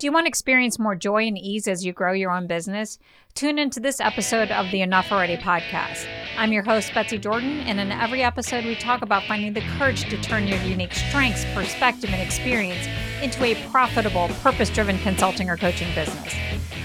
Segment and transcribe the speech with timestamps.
[0.00, 2.98] Do you want to experience more joy and ease as you grow your own business?
[3.34, 6.06] Tune into this episode of the Enough Already podcast.
[6.38, 10.08] I'm your host, Betsy Jordan, and in every episode, we talk about finding the courage
[10.08, 12.88] to turn your unique strengths, perspective, and experience
[13.20, 16.34] into a profitable, purpose driven consulting or coaching business.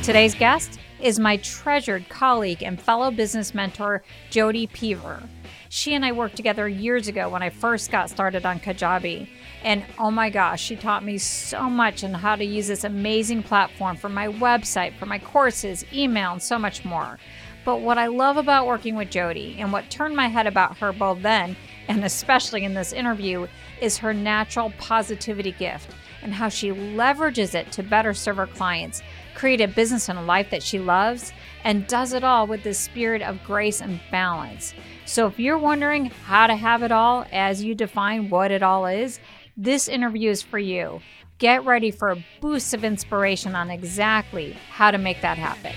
[0.03, 5.23] Today's guest is my treasured colleague and fellow business mentor, Jody Peaver.
[5.69, 9.29] She and I worked together years ago when I first got started on Kajabi.
[9.65, 13.41] And oh my gosh, she taught me so much on how to use this amazing
[13.41, 17.17] platform for my website, for my courses, email, and so much more.
[17.65, 20.93] But what I love about working with Jody and what turned my head about her
[20.93, 23.47] both then and especially in this interview
[23.81, 29.01] is her natural positivity gift and how she leverages it to better serve her clients,
[29.35, 31.31] create a business and a life that she loves,
[31.63, 34.73] and does it all with the spirit of grace and balance.
[35.05, 38.87] So, if you're wondering how to have it all as you define what it all
[38.87, 39.19] is,
[39.57, 41.01] this interview is for you.
[41.37, 45.73] Get ready for a boost of inspiration on exactly how to make that happen.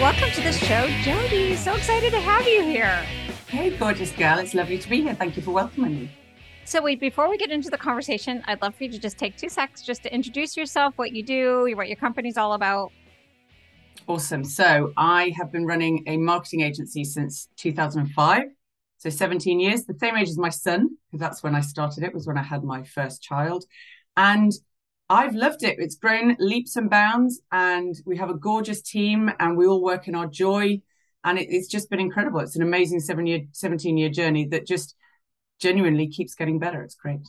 [0.00, 1.56] Welcome to the show, Jody.
[1.56, 3.04] So excited to have you here.
[3.48, 4.38] Hey, gorgeous girl.
[4.38, 5.14] It's lovely to be here.
[5.14, 6.10] Thank you for welcoming me.
[6.64, 9.36] So, wait, before we get into the conversation, I'd love for you to just take
[9.38, 12.92] two seconds just to introduce yourself, what you do, what your company's all about.
[14.06, 14.44] Awesome.
[14.44, 18.44] So, I have been running a marketing agency since 2005.
[18.98, 22.12] So, 17 years, the same age as my son, because that's when I started it,
[22.12, 23.64] was when I had my first child.
[24.16, 24.52] And
[25.08, 25.78] I've loved it.
[25.78, 30.08] It's grown leaps and bounds, and we have a gorgeous team, and we all work
[30.08, 30.82] in our joy.
[31.24, 32.40] And it, it's just been incredible.
[32.40, 34.94] It's an amazing seven year, 17 year journey that just
[35.60, 36.82] genuinely keeps getting better.
[36.82, 37.20] It's great.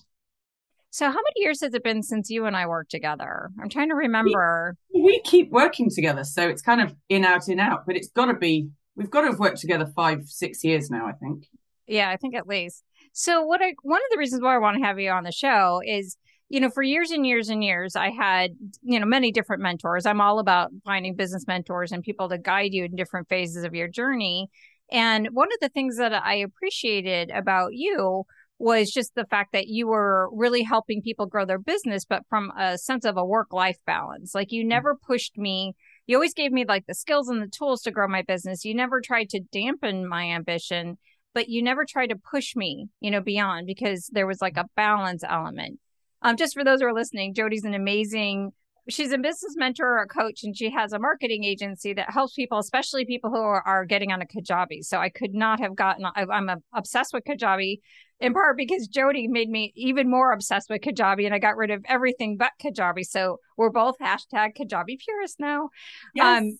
[0.91, 3.51] So, how many years has it been since you and I worked together?
[3.61, 4.75] I'm trying to remember.
[4.93, 7.85] We, we keep working together, so it's kind of in out in out.
[7.85, 8.69] But it's got to be.
[8.95, 11.05] We've got to have worked together five, six years now.
[11.05, 11.45] I think.
[11.89, 12.83] Yeah, I think at least.
[13.13, 15.31] So, what I one of the reasons why I want to have you on the
[15.31, 16.15] show is,
[16.47, 18.51] you know, for years and years and years, I had,
[18.81, 20.05] you know, many different mentors.
[20.05, 23.73] I'm all about finding business mentors and people to guide you in different phases of
[23.73, 24.49] your journey.
[24.91, 28.25] And one of the things that I appreciated about you
[28.59, 32.51] was just the fact that you were really helping people grow their business, but from
[32.59, 34.35] a sense of a work life balance.
[34.35, 34.67] Like you mm.
[34.67, 35.75] never pushed me.
[36.07, 38.65] You always gave me like the skills and the tools to grow my business.
[38.65, 40.97] You never tried to dampen my ambition,
[41.33, 44.65] but you never tried to push me, you know, beyond because there was like a
[44.75, 45.79] balance element.
[46.21, 48.51] Um, just for those who are listening, Jody's an amazing
[48.89, 52.33] she's a business mentor or a coach and she has a marketing agency that helps
[52.33, 55.75] people especially people who are, are getting on a kajabi so i could not have
[55.75, 57.79] gotten I, am obsessed with kajabi
[58.19, 61.71] in part because jody made me even more obsessed with kajabi and i got rid
[61.71, 65.69] of everything but kajabi so we're both hashtag kajabi purists now
[66.15, 66.39] yes.
[66.39, 66.57] um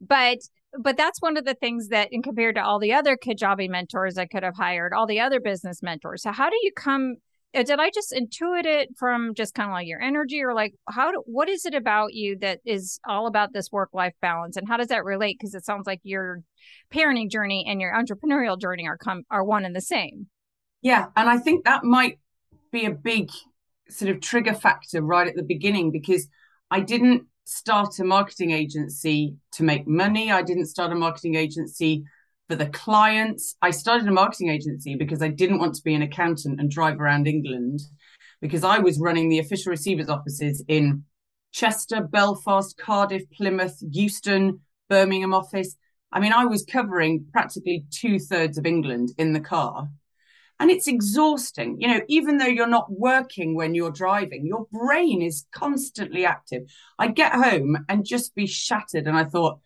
[0.00, 0.38] but
[0.78, 4.18] but that's one of the things that in compared to all the other kajabi mentors
[4.18, 7.16] i could have hired all the other business mentors so how do you come
[7.52, 10.74] uh, did I just intuit it from just kind of like your energy or like
[10.88, 14.56] how do, what is it about you that is all about this work life balance
[14.56, 16.42] and how does that relate because it sounds like your
[16.94, 20.28] parenting journey and your entrepreneurial journey are come are one and the same.
[20.82, 22.18] Yeah, and I think that might
[22.70, 23.30] be a big
[23.88, 26.28] sort of trigger factor right at the beginning because
[26.70, 30.30] I didn't start a marketing agency to make money.
[30.30, 32.04] I didn't start a marketing agency
[32.48, 33.56] for the clients.
[33.62, 37.00] I started a marketing agency because I didn't want to be an accountant and drive
[37.00, 37.80] around England
[38.40, 41.04] because I was running the official receivers offices in
[41.52, 45.76] Chester, Belfast, Cardiff, Plymouth, Euston, Birmingham office.
[46.12, 49.88] I mean, I was covering practically two thirds of England in the car.
[50.60, 51.80] And it's exhausting.
[51.80, 56.62] You know, even though you're not working when you're driving, your brain is constantly active.
[56.98, 59.06] I'd get home and just be shattered.
[59.06, 59.58] And I thought,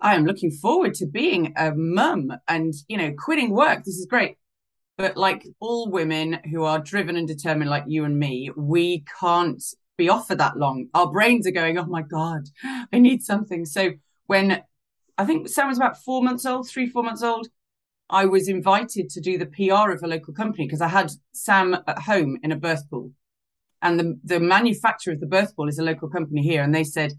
[0.00, 3.80] I am looking forward to being a mum and, you know, quitting work.
[3.84, 4.36] This is great.
[4.96, 9.62] But like all women who are driven and determined, like you and me, we can't
[9.96, 10.86] be off for that long.
[10.94, 12.48] Our brains are going, oh my God,
[12.92, 13.64] I need something.
[13.64, 13.90] So
[14.26, 14.62] when
[15.16, 17.48] I think Sam was about four months old, three, four months old,
[18.10, 21.76] I was invited to do the PR of a local company because I had Sam
[21.86, 23.12] at home in a birth pool.
[23.82, 26.62] And the, the manufacturer of the birth pool is a local company here.
[26.62, 27.12] And they said,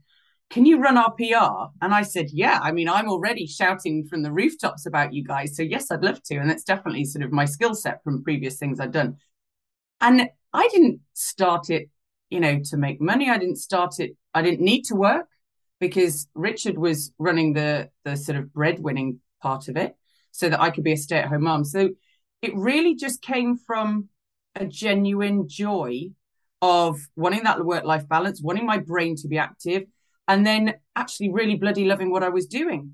[0.49, 1.71] can you run our PR?
[1.81, 5.55] And I said, yeah, I mean, I'm already shouting from the rooftops about you guys.
[5.55, 6.37] So yes, I'd love to.
[6.37, 9.17] And that's definitely sort of my skill set from previous things I've done.
[10.01, 11.89] And I didn't start it,
[12.31, 13.29] you know, to make money.
[13.29, 14.17] I didn't start it.
[14.33, 15.27] I didn't need to work
[15.79, 19.95] because Richard was running the, the sort of breadwinning part of it
[20.31, 21.63] so that I could be a stay at home mom.
[21.63, 21.89] So
[22.41, 24.09] it really just came from
[24.55, 26.09] a genuine joy
[26.61, 29.83] of wanting that work life balance, wanting my brain to be active
[30.27, 32.93] and then actually really bloody loving what I was doing,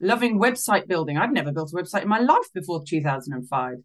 [0.00, 1.16] loving website building.
[1.16, 3.76] I'd never built a website in my life before 2005.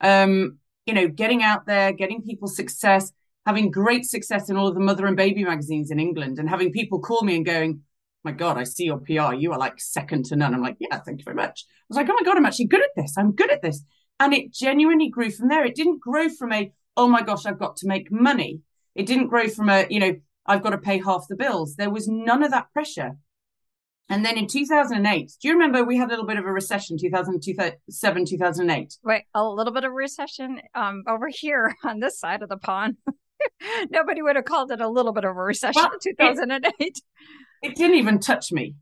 [0.00, 3.12] Um, you know, getting out there, getting people success,
[3.44, 6.70] having great success in all of the mother and baby magazines in England and having
[6.70, 7.80] people call me and going,
[8.24, 9.34] my God, I see your PR.
[9.34, 10.54] You are like second to none.
[10.54, 11.66] I'm like, yeah, thank you very much.
[11.68, 13.14] I was like, oh my God, I'm actually good at this.
[13.18, 13.82] I'm good at this.
[14.20, 15.64] And it genuinely grew from there.
[15.64, 18.60] It didn't grow from a, oh my gosh, I've got to make money.
[18.94, 20.16] It didn't grow from a, you know,
[20.46, 21.76] I've got to pay half the bills.
[21.76, 23.16] There was none of that pressure.
[24.10, 26.98] And then in 2008, do you remember we had a little bit of a recession,
[26.98, 28.98] 2007, 2008?
[29.02, 32.58] Wait, a little bit of a recession um, over here on this side of the
[32.58, 32.96] pond.
[33.90, 36.74] Nobody would have called it a little bit of a recession well, in 2008.
[36.78, 36.98] It,
[37.64, 38.74] it, didn't even touch me.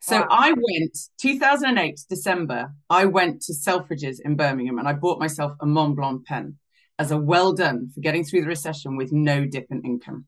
[0.00, 0.28] So wow.
[0.30, 2.72] I went 2008 December.
[2.88, 6.56] I went to Selfridges in Birmingham and I bought myself a Montblanc pen
[6.98, 10.26] as a well done for getting through the recession with no dip in income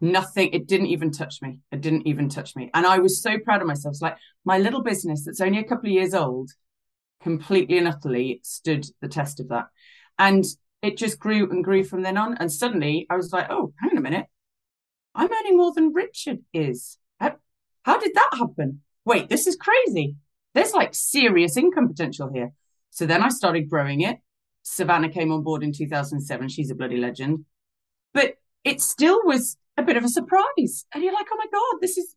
[0.00, 3.38] nothing it didn't even touch me it didn't even touch me and i was so
[3.38, 6.50] proud of myself it's like my little business that's only a couple of years old
[7.20, 9.66] completely and utterly stood the test of that
[10.18, 10.44] and
[10.82, 13.90] it just grew and grew from then on and suddenly i was like oh hang
[13.90, 14.26] on a minute
[15.18, 16.98] i'm earning more than richard is
[17.84, 20.16] how, did that happen wait this is crazy
[20.54, 22.52] there's like serious income potential here
[22.90, 24.18] so then i started growing it
[24.62, 27.46] savannah came on board in 2007 she's a bloody legend
[28.12, 28.34] but
[28.64, 30.84] it still was a bit of a surprise.
[30.92, 32.14] And you're like, oh my God, this is,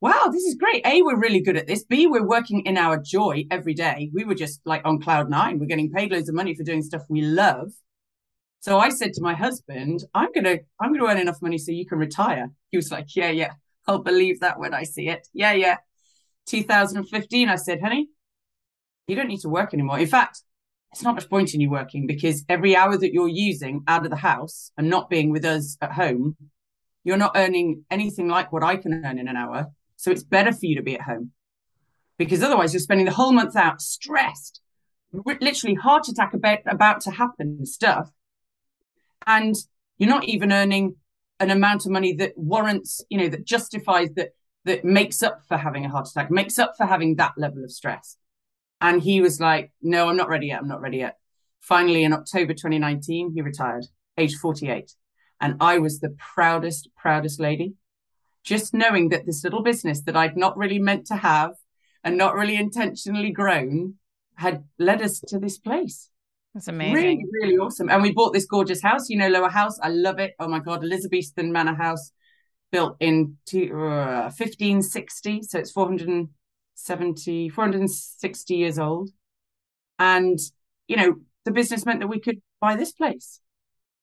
[0.00, 0.86] wow, this is great.
[0.86, 1.84] A, we're really good at this.
[1.84, 4.10] B, we're working in our joy every day.
[4.14, 5.58] We were just like on cloud nine.
[5.58, 7.72] We're getting paid loads of money for doing stuff we love.
[8.60, 11.86] So I said to my husband, I'm to, I'm to earn enough money so you
[11.86, 12.50] can retire.
[12.70, 13.52] He was like, yeah, yeah,
[13.86, 15.26] I'll believe that when I see it.
[15.32, 15.78] Yeah, yeah.
[16.46, 18.08] 2015, I said, honey,
[19.06, 19.98] you don't need to work anymore.
[19.98, 20.42] In fact,
[20.92, 24.10] it's not much point in you working because every hour that you're using out of
[24.10, 26.36] the house and not being with us at home
[27.04, 29.68] you're not earning anything like what I can earn in an hour.
[29.96, 31.32] So it's better for you to be at home
[32.18, 34.60] because otherwise you're spending the whole month out stressed,
[35.12, 38.10] literally heart attack about, about to happen stuff.
[39.26, 39.54] And
[39.98, 40.96] you're not even earning
[41.38, 44.30] an amount of money that warrants, you know, that justifies that,
[44.64, 47.70] that makes up for having a heart attack, makes up for having that level of
[47.70, 48.16] stress.
[48.80, 50.60] And he was like, no, I'm not ready yet.
[50.60, 51.16] I'm not ready yet.
[51.60, 53.86] Finally, in October 2019, he retired,
[54.16, 54.92] age 48.
[55.40, 57.74] And I was the proudest, proudest lady.
[58.42, 61.52] Just knowing that this little business that I'd not really meant to have
[62.02, 63.94] and not really intentionally grown
[64.36, 66.09] had led us to this place.
[66.54, 66.94] That's amazing.
[66.94, 67.88] Really, really awesome.
[67.88, 69.78] And we bought this gorgeous house, you know, Lower House.
[69.80, 70.34] I love it.
[70.40, 72.10] Oh my God, Elizabethan Manor House
[72.72, 75.42] built in two, uh, 1560.
[75.42, 79.10] So it's 470, 460 years old.
[79.98, 80.38] And,
[80.88, 83.40] you know, the business meant that we could buy this place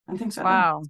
[0.08, 0.82] and things like wow.
[0.84, 0.90] that.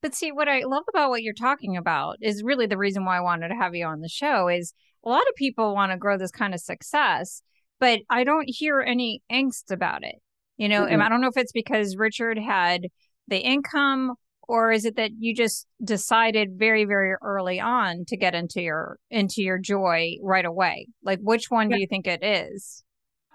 [0.00, 3.16] But see, what I love about what you're talking about is really the reason why
[3.16, 4.74] I wanted to have you on the show is
[5.04, 7.42] a lot of people want to grow this kind of success,
[7.80, 10.16] but I don't hear any angst about it.
[10.58, 10.94] You know, mm-hmm.
[10.94, 12.88] and I don't know if it's because Richard had
[13.26, 14.14] the income
[14.46, 18.98] or is it that you just decided very very early on to get into your
[19.10, 21.76] into your joy right away like which one yeah.
[21.76, 22.82] do you think it is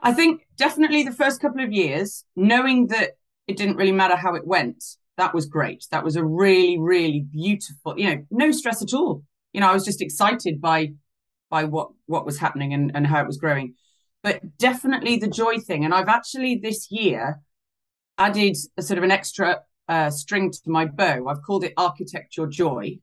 [0.02, 3.12] i think definitely the first couple of years knowing that
[3.48, 4.84] it didn't really matter how it went
[5.18, 5.86] that was great.
[5.92, 9.24] That was a really, really beautiful, you know, no stress at all.
[9.52, 10.94] You know, I was just excited by
[11.50, 13.76] by what what was happening and, and how it was growing.
[14.24, 15.86] But definitely the joy thing.
[15.86, 17.42] And I've actually this year
[18.18, 21.28] added a sort of an extra uh, string to my bow.
[21.28, 23.00] I've called it Architecture Joy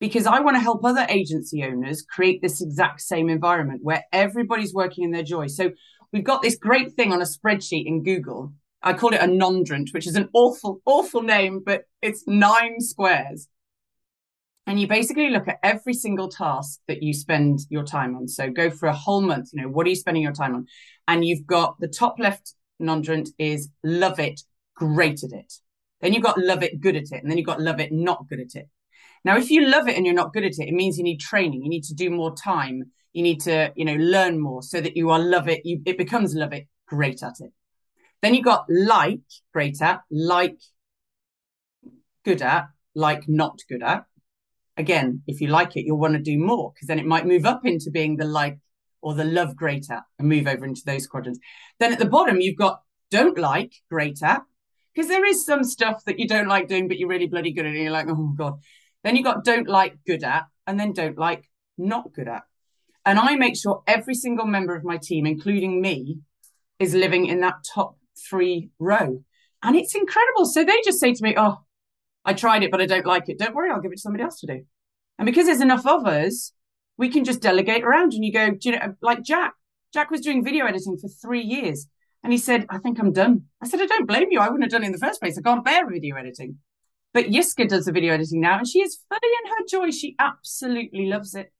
[0.00, 4.74] because I want to help other agency owners create this exact same environment where everybody's
[4.74, 5.46] working in their joy.
[5.48, 5.70] So
[6.12, 9.92] we've got this great thing on a spreadsheet in Google I call it a nondrant,
[9.92, 13.48] which is an awful, awful name, but it's nine squares.
[14.66, 18.28] And you basically look at every single task that you spend your time on.
[18.28, 20.66] So go for a whole month, you know, what are you spending your time on?
[21.08, 24.40] And you've got the top left nondrant is love it,
[24.74, 25.52] great at it.
[26.00, 27.22] Then you've got love it, good at it.
[27.22, 28.68] And then you've got love it, not good at it.
[29.24, 31.20] Now, if you love it and you're not good at it, it means you need
[31.20, 31.62] training.
[31.62, 32.84] You need to do more time.
[33.12, 35.64] You need to, you know, learn more so that you are love it.
[35.64, 37.52] You, it becomes love it, great at it.
[38.20, 39.20] Then you got like,
[39.52, 40.58] great at, like,
[42.24, 44.06] good at, like, not good at.
[44.76, 47.44] Again, if you like it, you'll want to do more because then it might move
[47.44, 48.58] up into being the like
[49.02, 51.40] or the love great at and move over into those quadrants.
[51.78, 54.42] Then at the bottom, you've got don't like, great at,
[54.94, 57.66] because there is some stuff that you don't like doing, but you're really bloody good
[57.66, 57.74] at it.
[57.74, 58.60] And you're like, oh God.
[59.04, 62.42] Then you got don't like, good at, and then don't like, not good at.
[63.04, 66.20] And I make sure every single member of my team, including me,
[66.78, 69.24] is living in that top three row.
[69.62, 70.46] And it's incredible.
[70.46, 71.58] So they just say to me, Oh,
[72.24, 73.38] I tried it, but I don't like it.
[73.38, 74.64] Don't worry, I'll give it to somebody else to do.
[75.18, 76.52] And because there's enough of us,
[76.96, 78.12] we can just delegate around.
[78.12, 79.54] And you go, do you know, like Jack,
[79.92, 81.86] Jack was doing video editing for three years.
[82.22, 83.44] And he said, I think I'm done.
[83.60, 84.38] I said, I don't blame you.
[84.38, 85.36] I wouldn't have done it in the first place.
[85.36, 86.58] I can't bear video editing.
[87.12, 89.90] But Yiska does the video editing now and she is fully in her joy.
[89.90, 91.52] She absolutely loves it.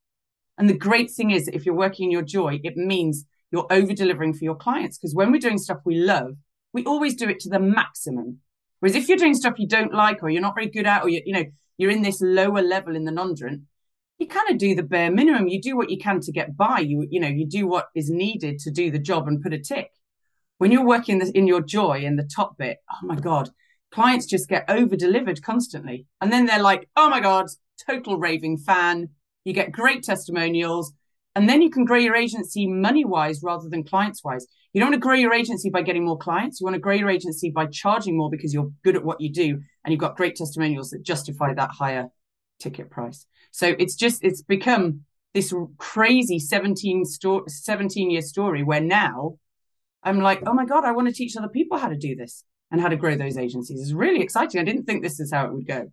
[0.56, 3.92] And the great thing is, if you're working in your joy, it means you're over
[3.92, 4.98] delivering for your clients.
[4.98, 6.36] Because when we're doing stuff we love,
[6.72, 8.38] we always do it to the maximum.
[8.82, 11.08] Whereas if you're doing stuff you don't like or you're not very good at, or
[11.08, 11.44] you, you know,
[11.78, 13.62] you're in this lower level in the nondrant,
[14.18, 15.46] you kind of do the bare minimum.
[15.46, 16.80] You do what you can to get by.
[16.80, 19.58] You, you know, you do what is needed to do the job and put a
[19.60, 19.92] tick.
[20.58, 23.50] When you're working this in your joy in the top bit, oh my God,
[23.92, 26.06] clients just get over delivered constantly.
[26.20, 27.46] And then they're like, oh my God,
[27.88, 29.10] total raving fan.
[29.44, 30.92] You get great testimonials.
[31.36, 34.48] And then you can grow your agency money wise rather than clients wise.
[34.72, 36.60] You don't want to grow your agency by getting more clients.
[36.60, 39.30] You want to grow your agency by charging more because you're good at what you
[39.30, 42.08] do and you've got great testimonials that justify that higher
[42.58, 43.26] ticket price.
[43.50, 45.02] So it's just, it's become
[45.34, 49.36] this crazy 17 sto- 17 year story where now
[50.02, 52.44] I'm like, oh my God, I want to teach other people how to do this
[52.70, 53.80] and how to grow those agencies.
[53.80, 54.60] It's really exciting.
[54.60, 55.92] I didn't think this is how it would go,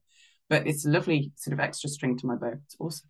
[0.50, 2.54] but it's a lovely sort of extra string to my bow.
[2.66, 3.10] It's awesome.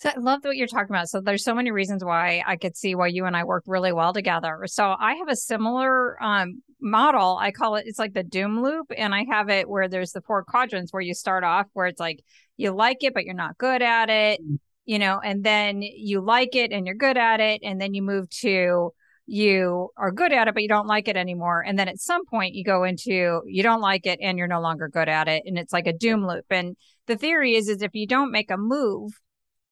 [0.00, 1.08] So I love what you're talking about.
[1.08, 3.92] So there's so many reasons why I could see why you and I work really
[3.92, 4.62] well together.
[4.66, 7.38] So I have a similar um, model.
[7.40, 10.20] I call it it's like the doom loop, and I have it where there's the
[10.20, 12.24] four quadrants where you start off where it's like
[12.56, 14.58] you like it but you're not good at it, mm.
[14.84, 18.02] you know, and then you like it and you're good at it, and then you
[18.02, 18.92] move to
[19.26, 22.26] you are good at it but you don't like it anymore and then at some
[22.26, 25.42] point you go into you don't like it and you're no longer good at it
[25.46, 28.50] and it's like a doom loop and the theory is is if you don't make
[28.50, 29.12] a move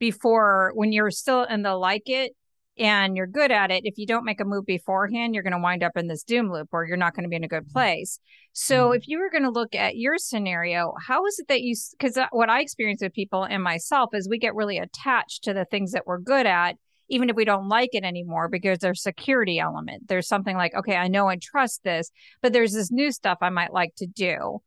[0.02, 2.32] before when you're still in the like it
[2.76, 5.61] and you're good at it if you don't make a move beforehand you're going to
[5.61, 7.62] wind up in this doom loop or you're not going to be in a good
[7.62, 7.78] mm-hmm.
[7.78, 8.18] place
[8.52, 8.97] so mm-hmm.
[8.97, 12.18] if you were going to look at your scenario how is it that you because
[12.32, 15.92] what i experience with people and myself is we get really attached to the things
[15.92, 16.75] that we're good at
[17.09, 20.09] even if we don't like it anymore because there's security element.
[20.09, 23.50] There's something like, okay, I know and trust this, but there's this new stuff I
[23.50, 24.62] might like to do.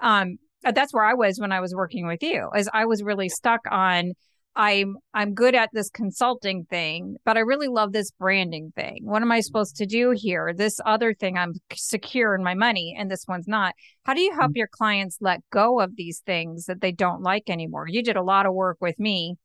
[0.00, 3.30] Um, that's where I was when I was working with you, as I was really
[3.30, 4.12] stuck on
[4.56, 9.00] I'm I'm good at this consulting thing, but I really love this branding thing.
[9.02, 10.54] What am I supposed to do here?
[10.56, 13.74] This other thing I'm secure in my money and this one's not.
[14.04, 14.56] How do you help mm.
[14.56, 17.86] your clients let go of these things that they don't like anymore?
[17.86, 19.36] You did a lot of work with me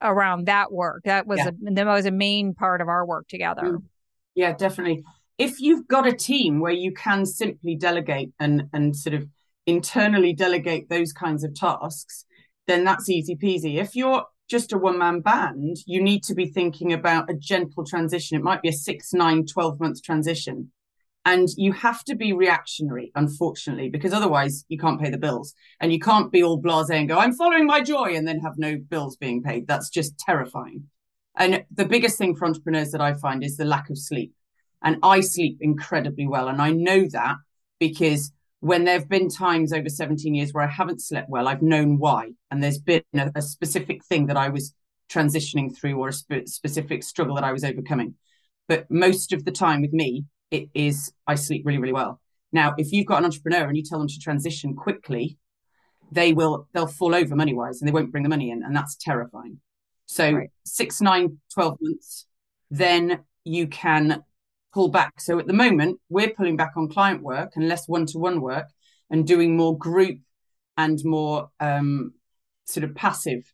[0.00, 1.02] around that work.
[1.04, 1.48] That was yeah.
[1.48, 3.62] a, that was a main part of our work together.
[3.62, 3.82] Mm.
[4.36, 5.02] Yeah, definitely.
[5.38, 9.26] If you've got a team where you can simply delegate and and sort of
[9.66, 12.26] internally delegate those kinds of tasks,
[12.68, 13.80] then that's easy peasy.
[13.80, 17.84] If you're just a one man band, you need to be thinking about a gentle
[17.84, 18.38] transition.
[18.38, 20.70] It might be a six, nine, 12 month transition
[21.24, 25.54] and you have to be reactionary, unfortunately, because otherwise you can't pay the bills.
[25.80, 28.58] And you can't be all blase and go, I'm following my joy, and then have
[28.58, 29.68] no bills being paid.
[29.68, 30.88] That's just terrifying.
[31.36, 34.32] And the biggest thing for entrepreneurs that I find is the lack of sleep.
[34.82, 36.48] And I sleep incredibly well.
[36.48, 37.36] And I know that
[37.78, 38.32] because
[38.62, 41.98] when there have been times over 17 years where I haven't slept well, I've known
[41.98, 42.30] why.
[42.48, 44.72] And there's been a, a specific thing that I was
[45.10, 48.14] transitioning through or a spe- specific struggle that I was overcoming.
[48.68, 52.20] But most of the time with me, it is I sleep really, really well.
[52.52, 55.38] Now, if you've got an entrepreneur and you tell them to transition quickly,
[56.12, 58.62] they will they'll fall over money wise and they won't bring the money in.
[58.62, 59.58] And that's terrifying.
[60.06, 60.50] So right.
[60.64, 62.26] six, nine, 12 months,
[62.70, 64.22] then you can
[64.72, 65.20] pull back.
[65.20, 68.68] So at the moment, we're pulling back on client work and less one-to-one work
[69.10, 70.18] and doing more group
[70.76, 72.14] and more um,
[72.64, 73.52] sort of passive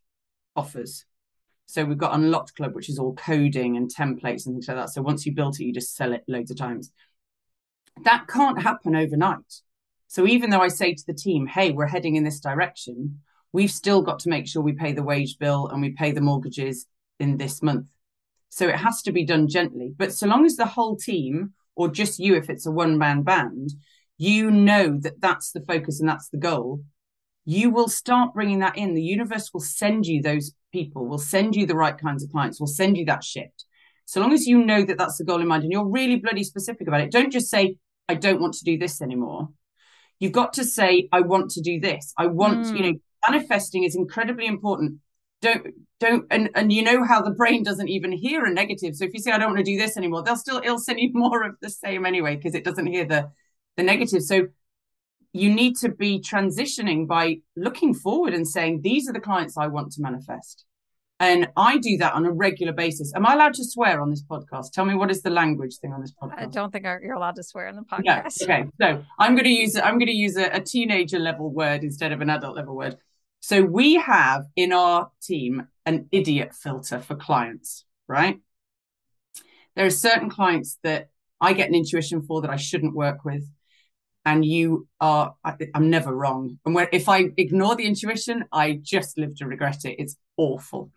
[0.54, 1.04] offers.
[1.66, 4.90] So we've got Unlocked Club, which is all coding and templates and things like that.
[4.90, 6.92] So once you built it, you just sell it loads of times.
[8.04, 9.62] That can't happen overnight.
[10.06, 13.20] So even though I say to the team, hey, we're heading in this direction,
[13.52, 16.22] we've still got to make sure we pay the wage bill and we pay the
[16.22, 16.86] mortgages
[17.20, 17.88] in this month.
[18.50, 19.92] So it has to be done gently.
[19.96, 23.22] But so long as the whole team, or just you, if it's a one man
[23.22, 23.70] band,
[24.16, 26.82] you know that that's the focus and that's the goal,
[27.44, 28.94] you will start bringing that in.
[28.94, 32.60] The universe will send you those people, will send you the right kinds of clients,
[32.60, 33.64] will send you that shift.
[34.04, 36.44] So long as you know that that's the goal in mind and you're really bloody
[36.44, 37.76] specific about it, don't just say,
[38.08, 39.50] I don't want to do this anymore.
[40.18, 42.12] You've got to say, I want to do this.
[42.16, 42.76] I want, mm.
[42.76, 43.32] you know, hmm.
[43.32, 44.98] manifesting is incredibly important.
[45.40, 48.96] Don't, don't, and, and you know how the brain doesn't even hear a negative.
[48.96, 51.00] So if you say, I don't want to do this anymore, they'll still, it'll send
[51.00, 53.30] you more of the same anyway, because it doesn't hear the,
[53.76, 54.22] the negative.
[54.22, 54.48] So
[55.32, 59.68] you need to be transitioning by looking forward and saying, these are the clients I
[59.68, 60.64] want to manifest.
[61.20, 63.12] And I do that on a regular basis.
[63.14, 64.70] Am I allowed to swear on this podcast?
[64.72, 66.38] Tell me what is the language thing on this podcast?
[66.38, 68.42] I don't think you're allowed to swear on the podcast.
[68.42, 71.82] Okay, so I'm going to use I'm going to use a, a teenager level word
[71.82, 72.98] instead of an adult level word.
[73.40, 78.40] So we have in our team an idiot filter for clients, right?
[79.76, 83.48] There are certain clients that I get an intuition for that I shouldn't work with
[84.24, 86.58] and you are I, am never wrong.
[86.66, 89.96] And if i ignore the intuition i just live to regret it.
[89.98, 90.90] It's awful.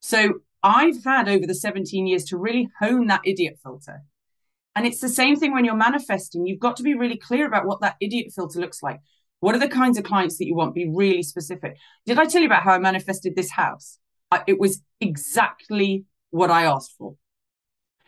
[0.00, 4.02] So i've had over the 17 years to really hone that idiot filter.
[4.74, 6.46] And it's the same thing when you're manifesting.
[6.46, 9.00] You've got to be really clear about what that idiot filter looks like
[9.40, 12.40] what are the kinds of clients that you want be really specific did i tell
[12.40, 13.98] you about how i manifested this house
[14.30, 17.16] I, it was exactly what i asked for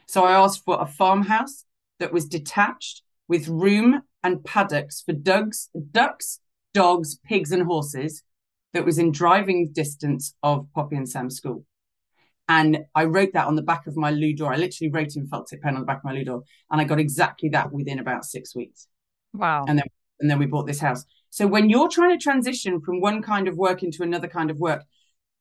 [0.07, 1.65] so i asked for a farmhouse
[1.99, 6.41] that was detached with room and paddocks for ducks, ducks,
[6.75, 8.23] dogs, pigs, and horses
[8.73, 11.65] that was in driving distance of Poppy and Sam's school.
[12.49, 14.53] And I wrote that on the back of my loo door.
[14.53, 16.81] I literally wrote in felt tip pen on the back of my loo door, and
[16.81, 18.87] I got exactly that within about six weeks.
[19.35, 19.67] Wow!
[19.69, 19.87] And then
[20.21, 21.05] and then we bought this house.
[21.31, 24.59] So when you're trying to transition from one kind of work into another kind of
[24.59, 24.85] work,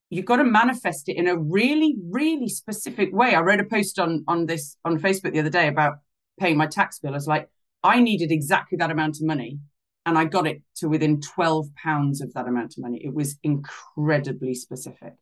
[0.09, 3.35] you've got to manifest it in a really, really specific way.
[3.35, 5.99] I wrote a post on on this on Facebook the other day about
[6.39, 7.11] paying my tax bill.
[7.11, 7.49] I was like,
[7.83, 9.59] I needed exactly that amount of money
[10.05, 13.01] and I got it to within 12 pounds of that amount of money.
[13.03, 15.13] It was incredibly specific.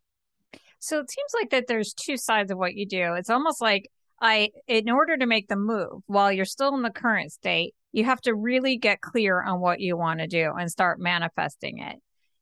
[0.80, 3.16] So it seems like that there's two sides of what you do.
[3.16, 3.90] It's almost like
[4.22, 8.04] I in order to make the move while you're still in the current state, you
[8.04, 11.96] have to really get clear on what you want to do and start manifesting it.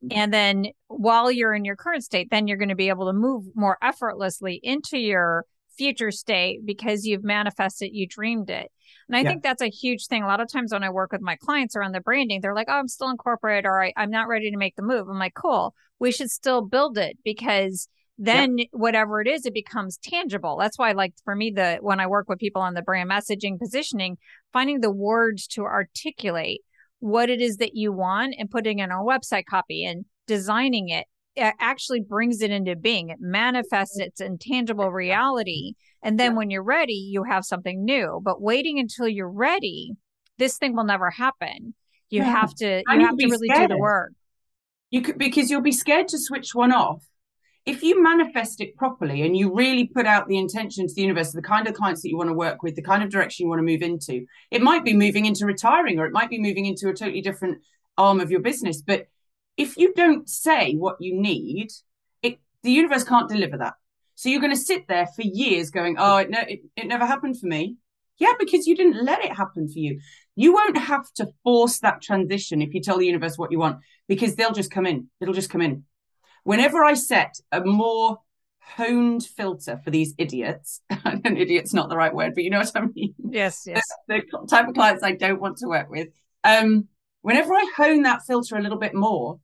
[0.03, 0.07] Mm-hmm.
[0.17, 3.13] And then while you're in your current state, then you're going to be able to
[3.13, 5.45] move more effortlessly into your
[5.77, 8.71] future state because you've manifested, you dreamed it.
[9.07, 9.29] And I yeah.
[9.29, 10.23] think that's a huge thing.
[10.23, 12.67] A lot of times when I work with my clients around the branding, they're like,
[12.67, 15.07] oh, I'm still in corporate or I, am not ready to make the move.
[15.07, 18.65] I'm like, cool, we should still build it because then yeah.
[18.71, 20.57] whatever it is, it becomes tangible.
[20.59, 23.59] That's why, like, for me, the when I work with people on the brand messaging
[23.59, 24.17] positioning,
[24.51, 26.61] finding the words to articulate
[26.99, 31.05] what it is that you want and putting in a website copy and designing it
[31.35, 33.09] actually brings it into being.
[33.09, 35.73] It manifests its intangible reality.
[36.01, 36.37] And then yeah.
[36.37, 38.21] when you're ready, you have something new.
[38.23, 39.93] But waiting until you're ready,
[40.37, 41.73] this thing will never happen.
[42.09, 42.31] You yeah.
[42.31, 43.69] have to you have to really scared.
[43.69, 44.11] do the work.
[44.91, 47.03] You could because you'll be scared to switch one off.
[47.65, 51.31] If you manifest it properly and you really put out the intention to the universe,
[51.31, 53.49] the kind of clients that you want to work with, the kind of direction you
[53.49, 56.65] want to move into, it might be moving into retiring or it might be moving
[56.65, 57.59] into a totally different
[57.97, 58.81] arm of your business.
[58.81, 59.07] But
[59.55, 61.69] if you don't say what you need,
[62.21, 63.75] it the universe can't deliver that.
[64.15, 67.05] So you're going to sit there for years going, "Oh, it, ne- it, it never
[67.05, 67.77] happened for me."
[68.17, 69.99] Yeah, because you didn't let it happen for you.
[70.35, 73.79] You won't have to force that transition if you tell the universe what you want,
[74.07, 75.07] because they'll just come in.
[75.19, 75.85] It'll just come in.
[76.43, 78.19] Whenever I set a more
[78.59, 82.71] honed filter for these idiots, and idiot's not the right word, but you know what
[82.75, 83.13] I mean.
[83.29, 83.83] Yes, yes.
[84.07, 86.09] The, the type of clients I don't want to work with.
[86.43, 86.87] Um,
[87.21, 89.39] whenever I hone that filter a little bit more,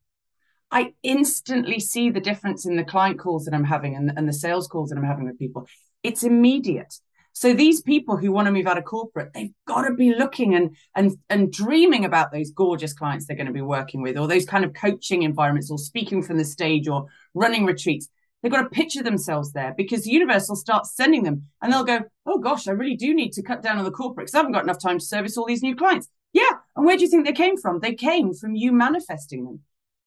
[0.70, 4.32] I instantly see the difference in the client calls that I'm having and, and the
[4.32, 5.66] sales calls that I'm having with people.
[6.02, 6.94] It's immediate.
[7.32, 10.54] So these people who want to move out of corporate, they've got to be looking
[10.54, 14.28] and and and dreaming about those gorgeous clients they're going to be working with, or
[14.28, 18.08] those kind of coaching environments, or speaking from the stage, or running retreats.
[18.42, 21.84] They've got to picture themselves there because the universe will start sending them, and they'll
[21.84, 24.38] go, "Oh gosh, I really do need to cut down on the corporate because I
[24.38, 27.10] haven't got enough time to service all these new clients." Yeah, and where do you
[27.10, 27.80] think they came from?
[27.80, 29.60] They came from you manifesting them.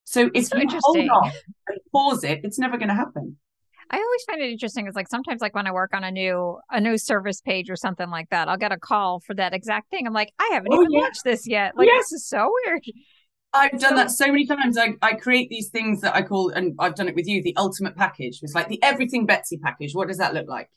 [0.06, 1.36] So if so you hold off
[1.68, 3.38] and pause it, it's never going to happen.
[3.90, 4.88] I always find it interesting.
[4.88, 7.76] It's like sometimes, like when I work on a new a new service page or
[7.76, 10.08] something like that, I'll get a call for that exact thing.
[10.08, 11.00] I'm like, I haven't oh, even yeah.
[11.00, 11.74] launched this yet.
[11.76, 12.84] Like this is so weird.
[13.56, 14.78] I've done that so many times.
[14.78, 17.56] I, I create these things that I call, and I've done it with you, the
[17.56, 18.40] ultimate package.
[18.42, 19.94] It's like the everything Betsy package.
[19.94, 20.70] What does that look like?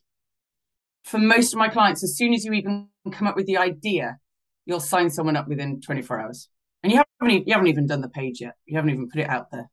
[1.04, 4.18] For most of my clients, as soon as you even come up with the idea,
[4.66, 6.48] you'll sign someone up within 24 hours
[6.82, 8.54] and you haven't even, you haven't even done the page yet.
[8.66, 9.70] You haven't even put it out there.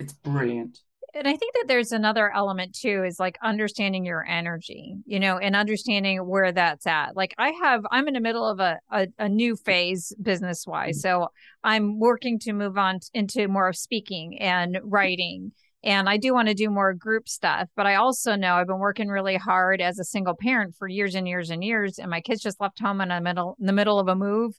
[0.00, 0.80] It's brilliant.
[1.16, 5.38] And I think that there's another element too is like understanding your energy, you know,
[5.38, 7.16] and understanding where that's at.
[7.16, 10.98] Like I have, I'm in the middle of a, a, a new phase business wise.
[10.98, 11.22] Mm-hmm.
[11.22, 11.28] So
[11.64, 15.52] I'm working to move on into more of speaking and writing.
[15.82, 18.78] And I do want to do more group stuff, but I also know I've been
[18.78, 21.98] working really hard as a single parent for years and years and years.
[21.98, 24.52] And my kids just left home in the middle, in the middle of a move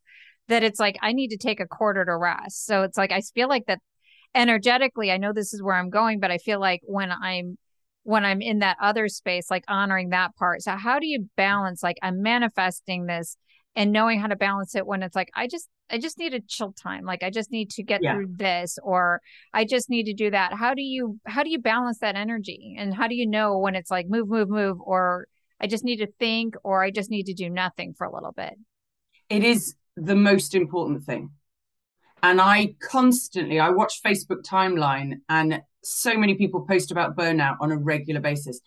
[0.48, 2.66] that it's like I need to take a quarter to rest.
[2.66, 3.80] So it's like I feel like that
[4.36, 7.58] energetically, I know this is where I'm going, but I feel like when I'm
[8.04, 10.62] when I'm in that other space, like honoring that part.
[10.62, 13.36] So how do you balance like I'm manifesting this
[13.76, 16.42] and knowing how to balance it when it's like I just I just need a
[16.42, 17.06] chill time.
[17.06, 18.14] Like I just need to get yeah.
[18.14, 19.22] through this or
[19.54, 20.54] I just need to do that.
[20.54, 22.76] How do you how do you balance that energy?
[22.78, 25.28] And how do you know when it's like move, move, move or
[25.60, 28.32] I just need to think or I just need to do nothing for a little
[28.32, 28.54] bit?
[29.30, 31.32] It is the most important thing.
[32.28, 37.72] And I constantly, I watch Facebook timeline and so many people post about burnout on
[37.72, 38.60] a regular basis.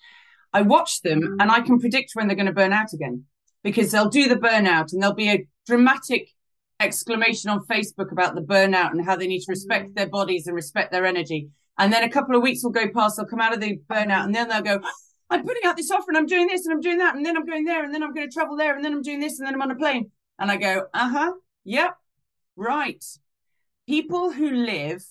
[0.54, 3.24] I watch them and I can predict when they're going to burn out again
[3.62, 6.30] because they'll do the burnout and there'll be a dramatic
[6.80, 10.56] exclamation on Facebook about the burnout and how they need to respect their bodies and
[10.56, 11.50] respect their energy.
[11.76, 14.24] And then a couple of weeks will go past, they'll come out of the burnout,
[14.24, 14.80] and then they'll go,
[15.28, 17.36] I'm putting out this offer and I'm doing this and I'm doing that, and then
[17.36, 19.38] I'm going there, and then I'm going to travel there, and then I'm doing this,
[19.38, 20.10] and then I'm on a plane.
[20.38, 21.32] And I go, uh huh,
[21.64, 21.94] yep,
[22.56, 23.04] right.
[23.90, 25.04] People who live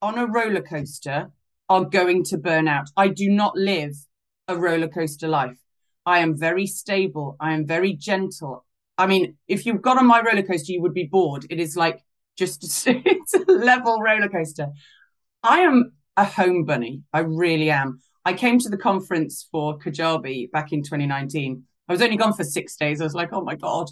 [0.00, 1.32] on a roller coaster
[1.68, 2.88] are going to burn out.
[2.96, 3.96] I do not live
[4.46, 5.56] a roller coaster life.
[6.06, 7.34] I am very stable.
[7.40, 8.64] I am very gentle.
[8.96, 11.44] I mean, if you got on my roller coaster, you would be bored.
[11.50, 12.04] It is like
[12.38, 14.68] just it's a level roller coaster.
[15.42, 17.02] I am a home bunny.
[17.12, 18.00] I really am.
[18.24, 21.64] I came to the conference for Kajabi back in 2019.
[21.88, 23.00] I was only gone for six days.
[23.00, 23.90] I was like, oh my God.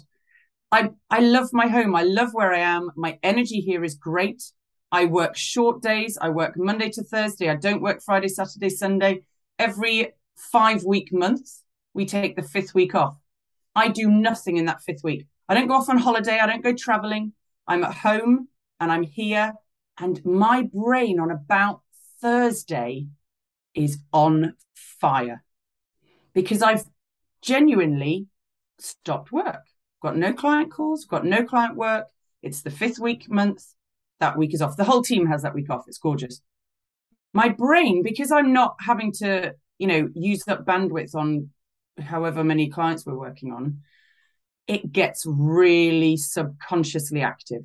[0.71, 1.95] I, I love my home.
[1.95, 2.91] I love where I am.
[2.95, 4.43] My energy here is great.
[4.91, 6.17] I work short days.
[6.19, 7.49] I work Monday to Thursday.
[7.49, 9.23] I don't work Friday, Saturday, Sunday.
[9.57, 11.49] Every five week month,
[11.93, 13.17] we take the fifth week off.
[13.75, 15.27] I do nothing in that fifth week.
[15.47, 16.39] I don't go off on holiday.
[16.39, 17.33] I don't go traveling.
[17.67, 18.47] I'm at home
[18.79, 19.53] and I'm here.
[19.99, 21.81] And my brain on about
[22.21, 23.07] Thursday
[23.73, 25.43] is on fire
[26.33, 26.85] because I've
[27.41, 28.27] genuinely
[28.79, 29.68] stopped work.
[30.01, 32.07] Got no client calls, got no client work.
[32.41, 33.63] It's the fifth week month.
[34.19, 34.77] That week is off.
[34.77, 35.85] The whole team has that week off.
[35.87, 36.41] It's gorgeous.
[37.33, 41.49] My brain, because I'm not having to, you know, use up bandwidth on
[41.99, 43.81] however many clients we're working on,
[44.67, 47.63] it gets really subconsciously active.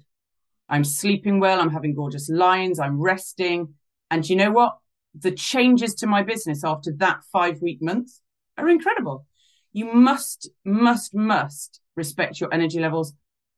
[0.69, 3.75] I'm sleeping well, I'm having gorgeous lines, I'm resting.
[4.11, 4.79] And you know what?
[5.15, 8.11] The changes to my business after that five week month
[8.57, 9.27] are incredible.
[9.73, 13.15] You must, must, must respect your energy levels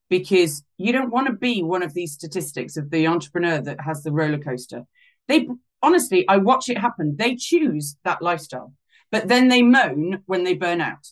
[0.09, 4.03] because you don't want to be one of these statistics of the entrepreneur that has
[4.03, 4.85] the roller coaster.
[5.29, 5.49] They
[5.83, 7.16] honestly, I watch it happen.
[7.18, 8.72] They choose that lifestyle.
[9.11, 11.09] But then they moan when they burn out.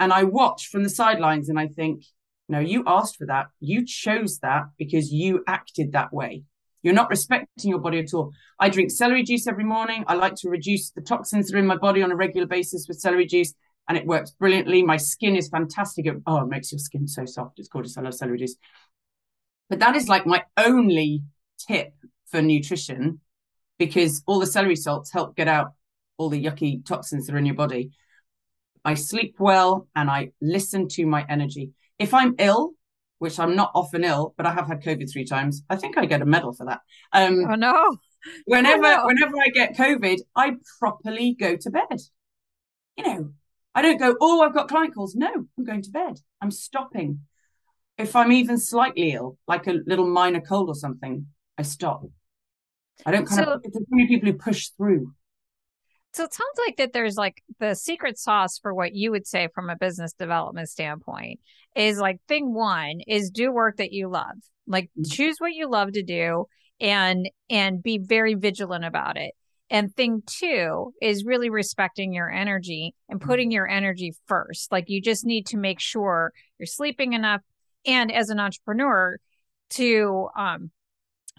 [0.00, 2.04] And I watch from the sidelines and I think,
[2.48, 3.46] no, you asked for that.
[3.60, 6.42] You chose that because you acted that way.
[6.82, 8.32] You're not respecting your body at all.
[8.60, 10.04] I drink celery juice every morning.
[10.06, 12.86] I like to reduce the toxins that are in my body on a regular basis
[12.86, 13.54] with celery juice,
[13.88, 14.82] and it works brilliantly.
[14.82, 16.06] My skin is fantastic.
[16.26, 17.58] Oh, it makes your skin so soft.
[17.58, 17.98] It's gorgeous.
[17.98, 18.56] I love celery juice.
[19.68, 21.22] But that is like my only
[21.58, 21.94] tip
[22.26, 23.20] for nutrition
[23.78, 25.72] because all the celery salts help get out
[26.16, 27.90] all the yucky toxins that are in your body.
[28.84, 31.70] I sleep well and I listen to my energy.
[31.98, 32.72] If I'm ill,
[33.18, 36.04] which I'm not often ill, but I have had COVID three times, I think I
[36.06, 36.80] get a medal for that.
[37.12, 37.96] Um, oh no!
[38.46, 39.06] Whenever, oh, no.
[39.06, 42.00] whenever I get COVID, I properly go to bed.
[42.96, 43.32] You know,
[43.74, 45.14] I don't go, oh, I've got client calls.
[45.14, 46.20] No, I'm going to bed.
[46.40, 47.20] I'm stopping.
[47.98, 51.26] If I'm even slightly ill, like a little minor cold or something,
[51.58, 52.04] I stop.
[53.04, 53.62] I don't kind so, of.
[53.62, 55.12] There's many people who push through.
[56.12, 59.48] So it sounds like that there's like the secret sauce for what you would say
[59.52, 61.40] from a business development standpoint
[61.74, 64.36] is like thing one is do work that you love.
[64.66, 65.10] Like mm-hmm.
[65.10, 66.46] choose what you love to do
[66.80, 69.34] and and be very vigilant about it.
[69.74, 73.28] And thing two is really respecting your energy and mm-hmm.
[73.28, 74.70] putting your energy first.
[74.70, 77.40] Like you just need to make sure you're sleeping enough
[77.84, 79.18] and as an entrepreneur
[79.70, 80.70] to um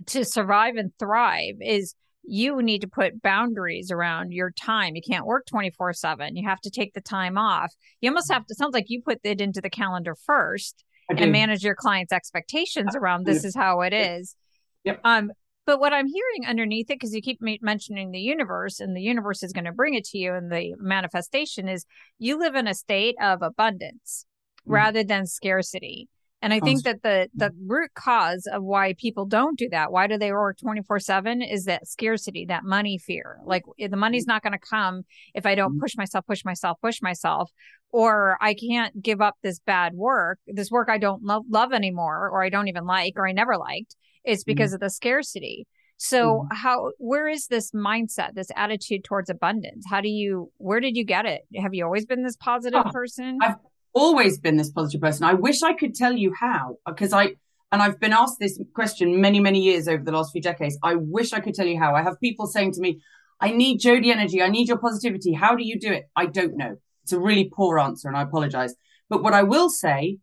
[0.07, 4.97] to survive and thrive is you need to put boundaries around your time.
[4.97, 6.35] You can't work 24 7.
[6.35, 7.73] You have to take the time off.
[8.01, 11.63] You almost have to, sounds like you put it into the calendar first and manage
[11.63, 14.35] your clients' expectations around this is how it is.
[14.83, 14.99] Yep.
[15.05, 15.31] Um,
[15.65, 19.43] but what I'm hearing underneath it, because you keep mentioning the universe and the universe
[19.43, 21.85] is going to bring it to you and the manifestation is
[22.19, 24.25] you live in a state of abundance
[24.67, 24.73] mm.
[24.73, 26.07] rather than scarcity.
[26.41, 30.05] And I think that the the root cause of why people don't do that, why
[30.05, 33.39] do they work 24/7 is that scarcity, that money fear.
[33.45, 35.79] Like the money's not going to come if I don't mm-hmm.
[35.79, 37.51] push myself, push myself, push myself
[37.91, 42.29] or I can't give up this bad work, this work I don't love, love anymore
[42.29, 43.95] or I don't even like or I never liked.
[44.25, 44.75] It's because mm-hmm.
[44.75, 45.67] of the scarcity.
[45.97, 46.55] So mm-hmm.
[46.55, 49.85] how where is this mindset, this attitude towards abundance?
[49.89, 51.43] How do you where did you get it?
[51.55, 53.39] Have you always been this positive oh, person?
[53.41, 53.55] I've
[53.95, 55.23] always been this positive person.
[55.23, 57.35] I wish I could tell you how, because I,
[57.71, 60.77] and I've been asked this question many, many years over the last few decades.
[60.83, 61.95] I wish I could tell you how.
[61.95, 63.01] I have people saying to me,
[63.39, 64.41] I need Jodie energy.
[64.41, 65.33] I need your positivity.
[65.33, 66.09] How do you do it?
[66.15, 66.75] I don't know.
[67.03, 68.75] It's a really poor answer and I apologize.
[69.09, 70.17] But what I will say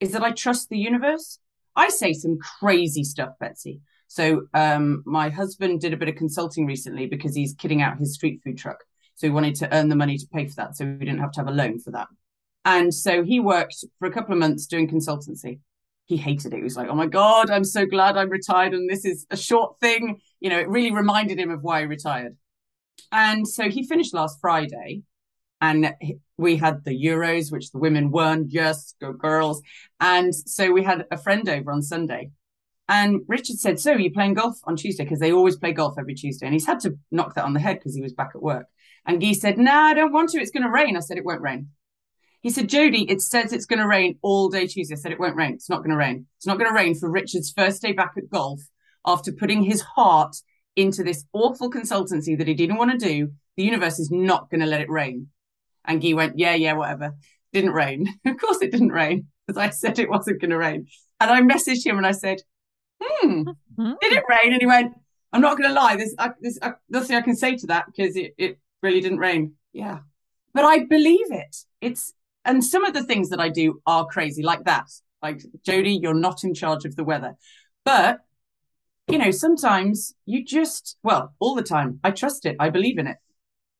[0.00, 1.38] is that I trust the universe.
[1.76, 3.80] I say some crazy stuff, Betsy.
[4.08, 8.14] So um, my husband did a bit of consulting recently because he's kitting out his
[8.14, 8.84] street food truck.
[9.14, 10.76] So he wanted to earn the money to pay for that.
[10.76, 12.08] So we didn't have to have a loan for that.
[12.64, 15.60] And so he worked for a couple of months doing consultancy.
[16.06, 16.56] He hated it.
[16.56, 19.36] He was like, oh my God, I'm so glad I'm retired and this is a
[19.36, 20.20] short thing.
[20.40, 22.36] You know, it really reminded him of why he retired.
[23.12, 25.02] And so he finished last Friday
[25.60, 25.94] and
[26.40, 28.46] we had the Euros, which the women won.
[28.48, 29.62] Yes, go girls!
[30.00, 32.30] And so we had a friend over on Sunday,
[32.88, 35.04] and Richard said, "So you playing golf on Tuesday?
[35.04, 37.60] Because they always play golf every Tuesday." And he's had to knock that on the
[37.60, 38.66] head because he was back at work.
[39.06, 40.40] And Guy said, "No, nah, I don't want to.
[40.40, 41.68] It's going to rain." I said, "It won't rain."
[42.42, 44.94] He said, Jody, it says it's going to rain all day Tuesday.
[44.94, 45.52] I said, it won't rain.
[45.52, 46.26] It's not going to rain.
[46.38, 48.62] It's not going to rain for Richard's first day back at golf
[49.06, 50.36] after putting his heart
[50.76, 53.32] into this awful consultancy that he didn't want to do.
[53.56, 55.28] The universe is not going to let it rain.
[55.90, 57.16] And Guy went, yeah, yeah, whatever.
[57.52, 58.06] Didn't rain.
[58.24, 60.86] of course it didn't rain because I said it wasn't going to rain.
[61.18, 62.40] And I messaged him and I said,
[63.02, 63.92] hmm, mm-hmm.
[64.00, 64.52] did it rain?
[64.52, 64.94] And he went,
[65.32, 65.96] I'm not going to lie.
[65.96, 69.18] There's, I, there's I, nothing I can say to that because it, it really didn't
[69.18, 69.54] rain.
[69.72, 69.98] Yeah.
[70.54, 71.56] But I believe it.
[71.80, 72.12] It's,
[72.44, 74.86] and some of the things that I do are crazy like that.
[75.22, 77.34] Like, Jody, you're not in charge of the weather.
[77.84, 78.20] But,
[79.08, 82.56] you know, sometimes you just, well, all the time, I trust it.
[82.60, 83.16] I believe in it.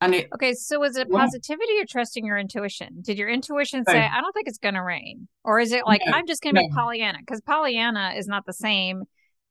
[0.03, 3.03] And it, okay, so was it positivity or trusting your intuition?
[3.03, 5.29] Did your intuition say, I don't think it's going to rain?
[5.45, 6.69] Or is it like, no, I'm just going to no.
[6.69, 7.19] be Pollyanna?
[7.21, 9.03] Because Pollyanna is not the same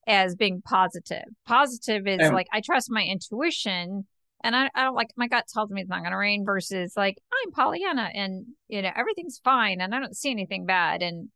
[0.07, 1.25] as being positive.
[1.45, 2.29] Positive is no.
[2.31, 4.07] like, I trust my intuition
[4.43, 6.93] and I, I don't like my gut tells me it's not going to rain versus
[6.95, 11.29] like I'm Pollyanna and you know everything's fine and I don't see anything bad and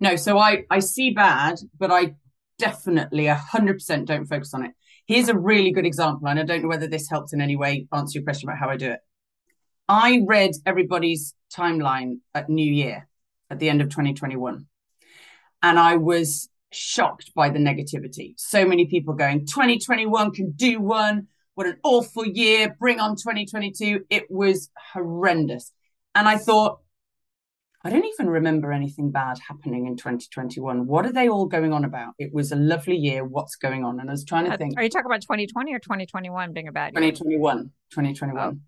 [0.00, 2.14] no so I I see bad but I
[2.58, 4.72] definitely a hundred percent don't focus on it
[5.06, 7.86] here's a really good example and I don't know whether this helps in any way
[7.92, 9.00] answer your question about how I do it
[9.88, 13.08] I read everybody's timeline at New Year
[13.50, 14.66] at the end of 2021
[15.62, 21.28] and I was shocked by the negativity so many people going 2021 can do one
[21.54, 22.74] what an awful year.
[22.78, 24.04] Bring on 2022.
[24.10, 25.72] It was horrendous.
[26.14, 26.80] And I thought,
[27.86, 30.86] I don't even remember anything bad happening in 2021.
[30.86, 32.14] What are they all going on about?
[32.18, 33.24] It was a lovely year.
[33.24, 34.00] What's going on?
[34.00, 34.78] And I was trying to uh, think.
[34.78, 37.10] Are you talking about 2020 or 2021 being a bad year?
[37.10, 37.70] 2021.
[37.90, 38.60] 2021.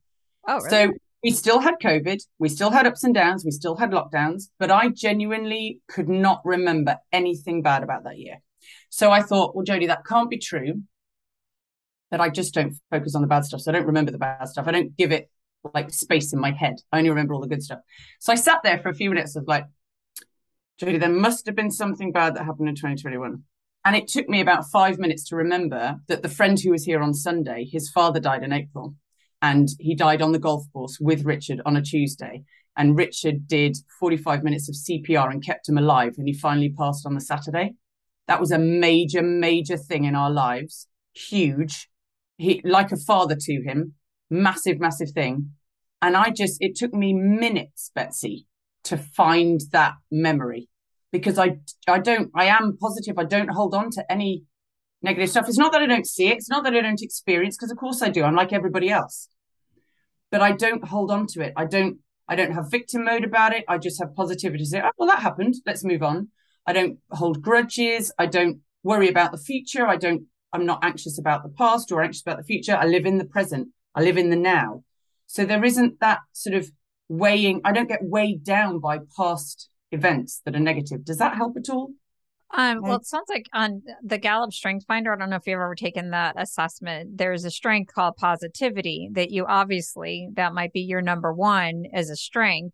[0.47, 0.69] Oh, oh really?
[0.69, 2.21] So we still had COVID.
[2.39, 3.43] We still had ups and downs.
[3.43, 4.51] We still had lockdowns.
[4.59, 8.43] But I genuinely could not remember anything bad about that year.
[8.91, 10.83] So I thought, well, Jodie, that can't be true
[12.11, 13.63] that I just don't focus on the bad stuff.
[13.63, 14.69] So I don't remember the bad stuff.
[14.69, 15.31] I don't give it
[15.75, 16.77] like space in my head.
[16.93, 17.81] I only remember all the good stuff.
[18.21, 19.65] So I sat there for a few minutes of like,
[20.81, 23.43] Jodie, there must have been something bad that happened in 2021.
[23.85, 27.01] And it took me about five minutes to remember that the friend who was here
[27.01, 28.95] on Sunday, his father died in April.
[29.43, 32.43] And he died on the golf course with Richard on a Tuesday.
[32.77, 36.15] And Richard did 45 minutes of CPR and kept him alive.
[36.19, 37.75] And he finally passed on the Saturday.
[38.27, 40.89] That was a major, major thing in our lives.
[41.15, 41.89] Huge
[42.39, 43.95] he like a father to him
[44.31, 45.53] massive massive thing.
[46.03, 48.47] And i just it took me minutes betsy
[48.85, 50.69] to find that memory
[51.13, 51.59] because i
[51.89, 53.19] i don't i am positive.
[53.19, 54.45] I don't hold on to any
[55.03, 55.49] negative stuff.
[55.49, 56.37] It's not that i don't see it.
[56.39, 58.25] It's not that i don't experience because of course i do.
[58.25, 59.29] I'm like everybody else.
[60.31, 61.53] But i don't hold on to it.
[61.57, 63.65] I don't i don't have victim mode about it.
[63.69, 65.55] I just have positivity say oh well that happened.
[65.65, 66.29] Let's move on.
[66.67, 68.13] I don't hold grudges.
[68.19, 69.87] I don't worry about the future.
[69.87, 72.77] I don't I'm not anxious about the past or anxious about the future.
[72.77, 73.69] I live in the present.
[73.97, 74.85] I live in the now.
[75.27, 76.71] So there isn't that sort of
[77.09, 77.61] weighing.
[77.65, 81.05] I don't get weighed down by past events that are negative.
[81.05, 81.91] Does that help at all?
[82.55, 85.55] Um, well, it sounds like on the Gallup Strength Finder, I don't know if you've
[85.55, 87.19] ever taken that assessment.
[87.19, 92.09] There's a strength called positivity that you obviously, that might be your number one as
[92.09, 92.73] a strength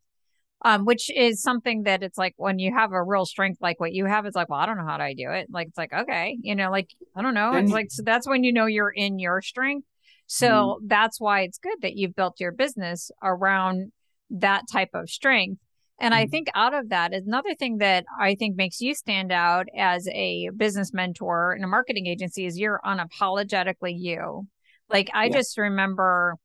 [0.65, 3.93] um, which is something that it's like when you have a real strength like what
[3.93, 5.49] you have, it's like, well, I don't know how do I do it.
[5.51, 7.55] Like it's like, okay, you know, like I don't know.
[7.55, 9.87] It's like so that's when you know you're in your strength.
[10.27, 10.87] So mm-hmm.
[10.87, 13.93] that's why it's good that you've built your business around
[14.31, 15.61] that type of strength.
[16.01, 16.23] And mm-hmm.
[16.23, 20.09] I think out of that, another thing that I think makes you stand out as
[20.09, 24.47] a business mentor in a marketing agency is you're unapologetically you.
[24.89, 25.33] Like I yeah.
[25.33, 26.37] just remember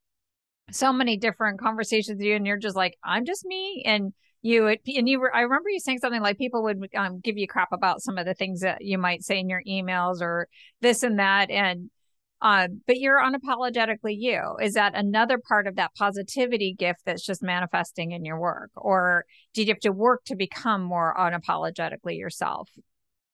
[0.72, 4.68] so many different conversations with you and you're just like i'm just me and you
[4.68, 7.72] and you were i remember you saying something like people would um, give you crap
[7.72, 10.48] about some of the things that you might say in your emails or
[10.82, 11.90] this and that and
[12.42, 14.58] uh, but you're unapologetically you.
[14.62, 18.72] Is that another part of that positivity gift that's just manifesting in your work?
[18.76, 22.70] Or did you have to work to become more unapologetically yourself?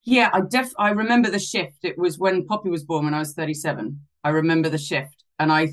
[0.05, 1.77] Yeah i def i remember the shift.
[1.83, 5.23] It was when poppy was born when i was 37 i remember the shift.
[5.39, 5.69] And i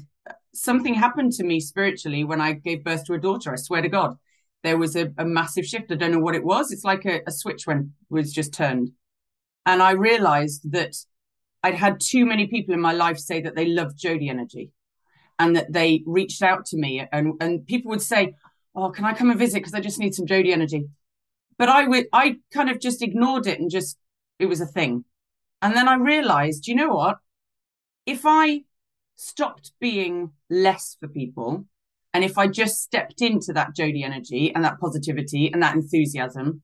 [0.54, 3.52] something happened to me spiritually when I gave birth to a daughter.
[3.52, 4.16] I swear to God,
[4.62, 5.90] there was a, a massive shift.
[5.90, 6.72] I don't know what it was.
[6.72, 7.64] It's like a, a switch
[8.08, 8.90] was just turned,
[9.64, 10.94] and I realized that
[11.62, 14.70] I'd had too many people in my life say that they loved Jodie Energy,
[15.38, 18.34] and that they reached out to me, and and people would say,
[18.74, 19.58] "Oh, can I come and visit?
[19.58, 20.88] Because I just need some Jodie Energy."
[21.58, 23.98] But I would, I kind of just ignored it and just
[24.38, 25.04] it was a thing,
[25.62, 27.18] and then I realized, you know what?
[28.06, 28.64] If I
[29.16, 31.66] stopped being less for people
[32.12, 36.62] And if I just stepped into that Jodie energy and that positivity and that enthusiasm,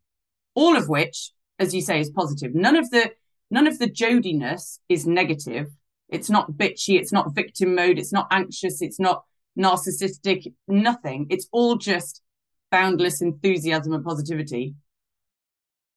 [0.54, 2.54] all of which, as you say, is positive.
[2.54, 3.12] None of the
[3.50, 5.68] none of the Jodiness is negative.
[6.09, 6.98] It's not bitchy.
[6.98, 7.98] It's not victim mode.
[7.98, 8.80] It's not anxious.
[8.80, 9.24] It's not
[9.59, 10.52] narcissistic.
[10.68, 11.26] Nothing.
[11.30, 12.22] It's all just
[12.70, 14.74] boundless enthusiasm and positivity.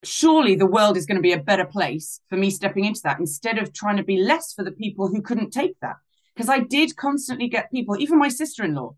[0.04, 3.20] Surely the world is going to be a better place for me stepping into that
[3.20, 5.98] instead of trying to be less for the people who couldn't take that.
[6.34, 8.96] Because I did constantly get people, even my sister in law,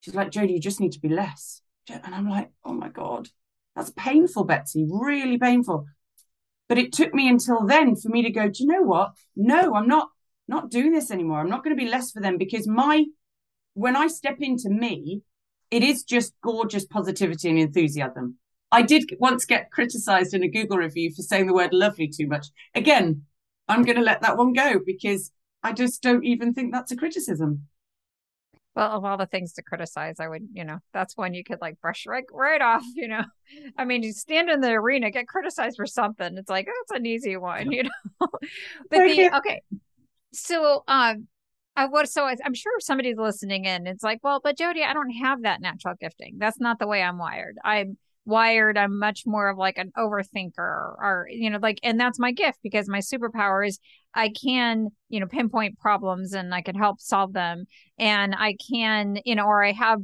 [0.00, 1.62] she's like, Jodie, you just need to be less.
[1.88, 3.28] And I'm like, oh my God,
[3.76, 5.86] that's painful, Betsy, really painful.
[6.68, 9.12] But it took me until then for me to go, do you know what?
[9.36, 10.08] No, I'm not
[10.48, 11.40] not doing this anymore.
[11.40, 13.04] I'm not going to be less for them because my
[13.74, 15.22] when I step into me,
[15.70, 18.38] it is just gorgeous positivity and enthusiasm.
[18.72, 22.26] I did once get criticized in a Google review for saying the word lovely too
[22.26, 22.48] much.
[22.74, 23.22] Again,
[23.68, 25.30] I'm going to let that one go because
[25.62, 27.66] I just don't even think that's a criticism.
[28.76, 31.62] Well, of all the things to criticize, I would, you know, that's one you could
[31.62, 33.24] like brush right right off, you know.
[33.78, 36.36] I mean, you stand in the arena, get criticized for something.
[36.36, 37.82] It's like, that's an easy one, you
[38.20, 38.28] know.
[38.90, 39.62] but the okay.
[40.32, 41.26] So um
[41.74, 45.10] I would so I'm sure somebody's listening in, it's like, well, but Jodee, I don't
[45.10, 46.36] have that natural gifting.
[46.38, 47.56] That's not the way I'm wired.
[47.64, 52.18] I'm wired i'm much more of like an overthinker or you know like and that's
[52.18, 53.78] my gift because my superpower is
[54.14, 57.64] i can you know pinpoint problems and i can help solve them
[57.98, 60.00] and i can you know or i have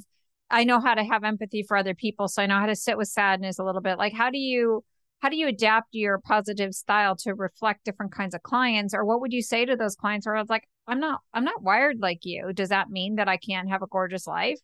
[0.51, 2.97] i know how to have empathy for other people so i know how to sit
[2.97, 3.99] with sadness a little bit.
[3.99, 4.85] Like how do you
[5.21, 8.93] how do you adapt your positive style to reflect different kinds of clients?
[8.93, 11.45] Or what would you say to those clients where i was like i'm not i'm
[11.45, 12.53] not wired like you.
[12.53, 14.59] Does that mean that i can't have a gorgeous life?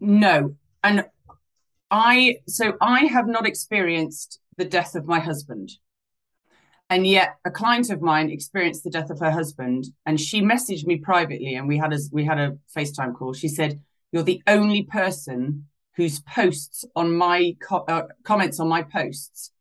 [0.00, 1.06] No and
[1.90, 5.72] I so I have not experienced the death of my husband.
[6.88, 10.86] And yet a client of mine experienced the death of her husband and she messaged
[10.86, 13.32] me privately and we had a we had a FaceTime call.
[13.32, 13.80] She said,
[14.12, 19.52] "You're the only person whose posts on my co- uh, comments on my posts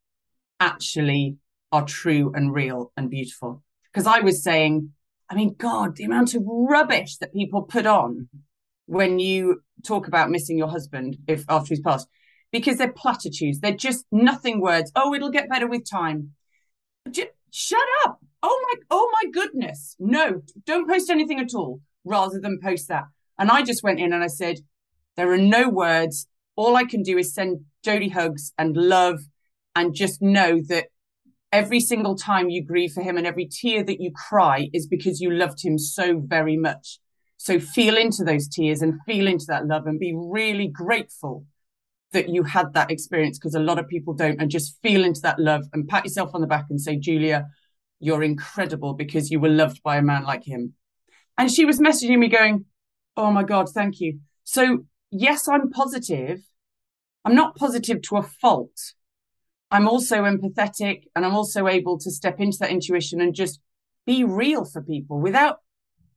[0.59, 1.37] actually
[1.71, 4.91] are true and real and beautiful." Because I was saying,
[5.29, 8.29] I mean, God, the amount of rubbish that people put on
[8.85, 12.07] when you talk about missing your husband if after he's passed
[12.51, 13.59] because they're platitudes.
[13.59, 14.91] They're just nothing words.
[14.95, 16.31] Oh, it'll get better with time.
[17.09, 18.19] Just, shut up.
[18.43, 19.95] Oh my, oh my goodness.
[19.99, 23.05] No, don't post anything at all rather than post that.
[23.39, 24.57] And I just went in and I said,
[25.15, 26.27] there are no words.
[26.55, 29.19] All I can do is send Jodee hugs and love
[29.75, 30.87] and just know that
[31.51, 35.21] every single time you grieve for him and every tear that you cry is because
[35.21, 36.99] you loved him so very much.
[37.37, 41.45] So feel into those tears and feel into that love and be really grateful
[42.13, 45.21] that you had that experience because a lot of people don't and just feel into
[45.21, 47.47] that love and pat yourself on the back and say, Julia,
[47.99, 50.73] you're incredible because you were loved by a man like him.
[51.37, 52.65] And she was messaging me going,
[53.17, 54.19] Oh my God, thank you.
[54.43, 56.41] So, yes, I'm positive.
[57.23, 58.93] I'm not positive to a fault.
[59.71, 63.59] I'm also empathetic and I'm also able to step into that intuition and just
[64.05, 65.59] be real for people without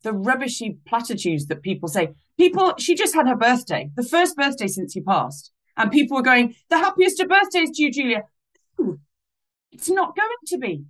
[0.09, 2.15] the rubbishy platitudes that people say.
[2.39, 5.53] People, she just had her birthday, the first birthday since he passed.
[5.77, 8.23] And people were going, the happiest of birthdays to you, Julia.
[9.71, 10.85] It's not going to be.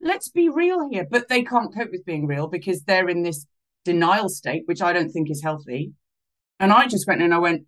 [0.00, 1.06] Let's be real here.
[1.08, 3.46] But they can't cope with being real because they're in this
[3.84, 5.92] denial state, which I don't think is healthy.
[6.58, 7.66] And I just went and I went,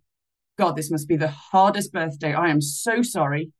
[0.57, 2.33] God, this must be the hardest birthday.
[2.33, 3.53] I am so sorry.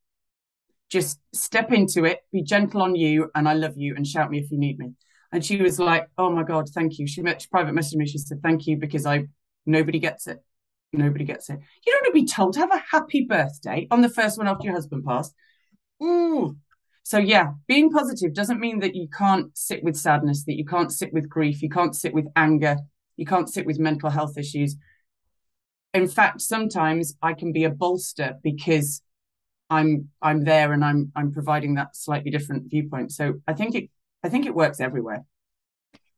[0.89, 4.39] Just step into it, be gentle on you, and I love you, and shout me
[4.39, 4.95] if you need me.
[5.31, 7.07] And she was like, Oh my God, thank you.
[7.07, 8.07] She met private messaged me.
[8.07, 9.27] She said, Thank you because I
[9.65, 10.43] nobody gets it.
[10.93, 11.59] Nobody gets it.
[11.85, 14.47] You don't want to be told to have a happy birthday on the first one
[14.47, 15.33] after your husband passed.
[16.01, 16.57] Ooh.
[17.03, 20.91] So yeah, being positive doesn't mean that you can't sit with sadness, that you can't
[20.91, 22.77] sit with grief, you can't sit with anger,
[23.15, 24.75] you can't sit with mental health issues.
[25.93, 29.01] In fact, sometimes I can be a bolster because
[29.69, 33.11] I'm I'm there and I'm I'm providing that slightly different viewpoint.
[33.11, 33.89] So I think it
[34.27, 35.25] I think it works everywhere.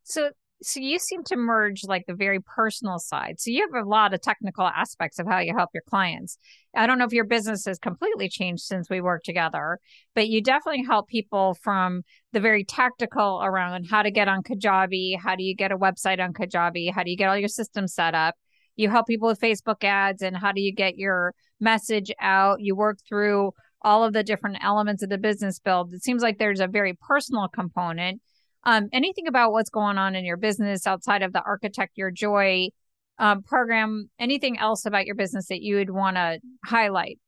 [0.04, 3.40] So so you seem to merge like the very personal side.
[3.40, 6.38] So you have a lot of technical aspects of how you help your clients.
[6.76, 9.80] I don't know if your business has completely changed since we worked together,
[10.16, 12.02] but you definitely help people from
[12.34, 16.20] the very tactical around how to get on Kajabi, how do you get a website
[16.20, 18.36] on Kajabi, how do you get all your systems set up.
[18.76, 22.60] You help people with Facebook ads and how do you get your message out.
[22.60, 25.94] You work through all of the different elements of the business build.
[25.94, 28.22] It seems like there's a very personal component
[28.64, 32.70] um, anything about what's going on in your business outside of the Architect Your Joy
[33.18, 34.10] um, program?
[34.20, 37.20] Anything else about your business that you would want to highlight?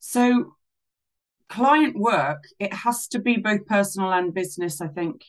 [0.00, 0.54] So,
[1.48, 5.22] client work, it has to be both personal and business, I think.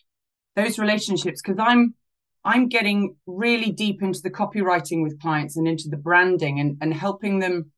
[0.56, 1.96] Those relationships, because I'm
[2.44, 6.94] I'm getting really deep into the copywriting with clients and into the branding and, and
[6.94, 7.72] helping them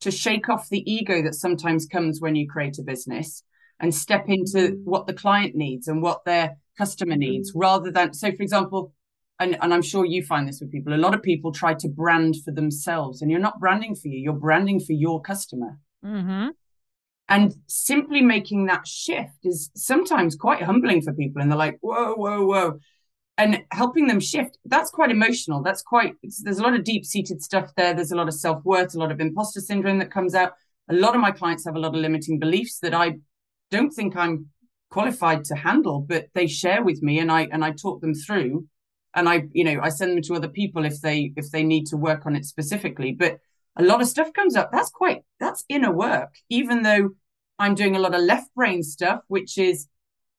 [0.00, 3.42] to shake off the ego that sometimes comes when you create a business
[3.78, 8.30] and step into what the client needs and what their customer needs rather than so
[8.32, 8.94] for example
[9.38, 11.88] and, and i'm sure you find this with people a lot of people try to
[11.88, 15.78] brand for themselves and you're not branding for you you're branding for your customer.
[16.04, 16.48] Mm-hmm.
[17.28, 22.14] and simply making that shift is sometimes quite humbling for people and they're like whoa
[22.14, 22.78] whoa whoa
[23.40, 25.62] and helping them shift that's quite emotional.
[25.62, 27.94] That's quite there's a lot of deep seated stuff there.
[27.94, 30.52] There's a lot of self-worth a lot of imposter syndrome that comes out.
[30.90, 33.18] A lot of my clients have a lot of limiting beliefs that i
[33.70, 34.46] don't think i'm
[34.90, 38.66] qualified to handle but they share with me and i and i talk them through.
[39.14, 41.86] And i you know i send them to other people if they if they need
[41.86, 43.12] to work on it specifically.
[43.12, 43.38] But
[43.76, 44.70] a lot of stuff comes up.
[44.70, 46.34] That's quite that's inner work.
[46.50, 47.10] Even though
[47.58, 49.86] i'm doing a lot of left brain stuff which is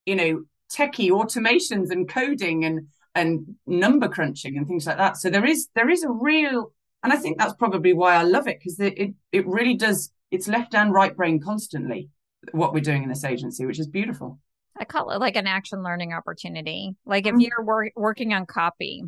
[0.05, 5.17] you know techie automations and coding and and number crunching and things like that.
[5.17, 6.71] So there is there is a real,
[7.03, 10.11] and I think that's probably why I love it because it, it it really does.
[10.31, 12.09] It's left and right brain constantly
[12.51, 14.39] what we're doing in this agency, which is beautiful.
[14.77, 16.95] I call it like an action learning opportunity.
[17.05, 17.41] Like if mm-hmm.
[17.41, 19.03] you're wor- working on copy,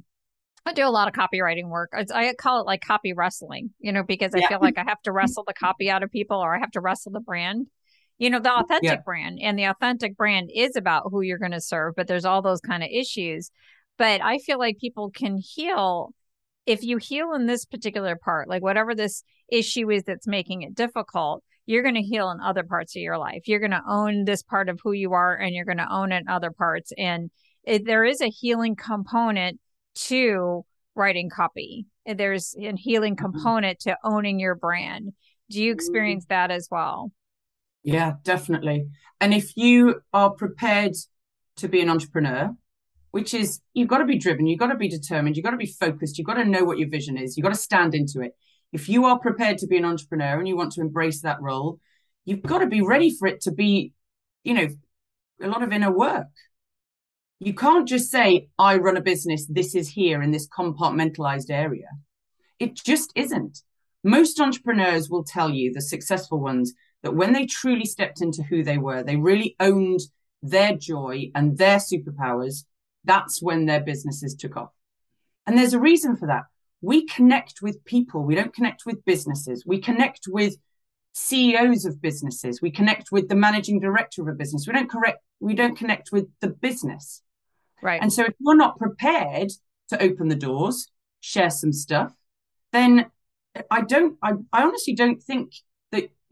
[0.66, 1.94] I do a lot of copywriting work.
[1.94, 4.50] I call it like copy wrestling, you know, because I yeah.
[4.50, 6.82] feel like I have to wrestle the copy out of people or I have to
[6.82, 7.68] wrestle the brand
[8.18, 9.02] you know the authentic yeah.
[9.04, 12.42] brand and the authentic brand is about who you're going to serve but there's all
[12.42, 13.52] those kind of issues
[13.98, 16.14] but i feel like people can heal
[16.66, 20.76] if you heal in this particular part like whatever this issue is that's making it
[20.76, 24.26] difficult you're going to heal in other parts of your life you're going to own
[24.26, 26.92] this part of who you are and you're going to own it in other parts
[26.98, 27.30] and
[27.64, 29.60] it, there is a healing component
[29.96, 33.32] to writing copy there's a healing mm-hmm.
[33.32, 35.14] component to owning your brand
[35.50, 35.78] do you mm-hmm.
[35.78, 37.12] experience that as well
[37.84, 38.88] yeah, definitely.
[39.20, 40.94] And if you are prepared
[41.58, 42.56] to be an entrepreneur,
[43.12, 45.58] which is you've got to be driven, you've got to be determined, you've got to
[45.58, 48.22] be focused, you've got to know what your vision is, you've got to stand into
[48.22, 48.36] it.
[48.72, 51.80] If you are prepared to be an entrepreneur and you want to embrace that role,
[52.26, 53.94] you've got to be ready for it to be,
[54.44, 54.68] you know,
[55.42, 56.28] a lot of inner work.
[57.40, 61.88] You can't just say, I run a business, this is here in this compartmentalized area.
[62.58, 63.60] It just isn't.
[64.04, 66.74] Most entrepreneurs will tell you, the successful ones,
[67.04, 70.00] that when they truly stepped into who they were, they really owned
[70.42, 72.66] their joy and their superpowers,
[73.04, 74.72] that's when their businesses took off.
[75.46, 76.44] And there's a reason for that.
[76.82, 79.66] We connect with people, we don't connect with businesses.
[79.66, 80.58] We connect with
[81.14, 84.66] CEOs of businesses, we connect with the managing director of a business.
[84.66, 87.22] We don't correct we don't connect with the business.
[87.82, 88.02] Right.
[88.02, 89.52] And so if you're not prepared
[89.90, 90.88] to open the doors,
[91.20, 92.14] share some stuff,
[92.72, 93.08] then
[93.70, 95.54] I don't I, I honestly don't think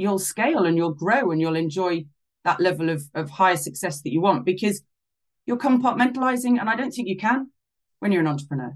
[0.01, 2.05] you'll scale and you'll grow and you'll enjoy
[2.43, 4.81] that level of, of higher success that you want because
[5.45, 7.49] you're compartmentalizing and i don't think you can
[7.99, 8.73] when you're an entrepreneur.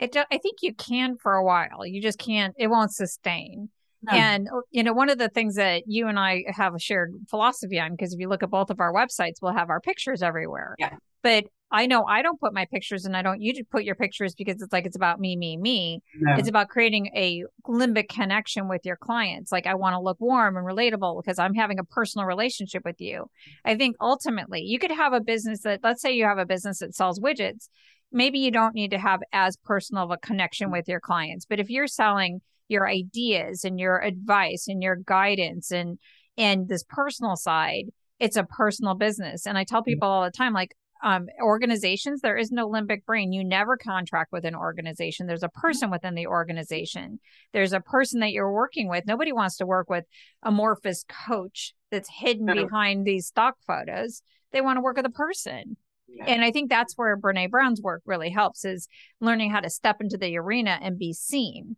[0.00, 1.84] I, do, I think you can for a while.
[1.84, 3.70] You just can't it won't sustain.
[4.02, 4.12] No.
[4.12, 7.80] and you know one of the things that you and i have a shared philosophy
[7.80, 10.76] on because if you look at both of our websites we'll have our pictures everywhere.
[10.78, 10.96] Yeah.
[11.22, 13.96] But I know I don't put my pictures and I don't you just put your
[13.96, 16.00] pictures because it's like it's about me, me, me.
[16.14, 16.36] No.
[16.36, 19.50] It's about creating a limbic connection with your clients.
[19.50, 23.00] Like I want to look warm and relatable because I'm having a personal relationship with
[23.00, 23.26] you.
[23.64, 26.78] I think ultimately you could have a business that let's say you have a business
[26.78, 27.68] that sells widgets.
[28.12, 31.46] Maybe you don't need to have as personal of a connection with your clients.
[31.46, 35.98] But if you're selling your ideas and your advice and your guidance and
[36.38, 37.86] and this personal side,
[38.18, 39.46] it's a personal business.
[39.46, 39.86] And I tell mm.
[39.86, 40.74] people all the time, like,
[41.06, 43.32] um, organizations, there is no limbic brain.
[43.32, 45.28] You never contract with an organization.
[45.28, 47.20] There's a person within the organization.
[47.52, 49.06] There's a person that you're working with.
[49.06, 50.04] Nobody wants to work with
[50.42, 52.54] amorphous coach that's hidden no.
[52.54, 54.22] behind these stock photos.
[54.50, 55.76] They want to work with a person.
[56.08, 56.24] Yeah.
[56.26, 58.88] And I think that's where Brene Brown's work really helps is
[59.20, 61.76] learning how to step into the arena and be seen.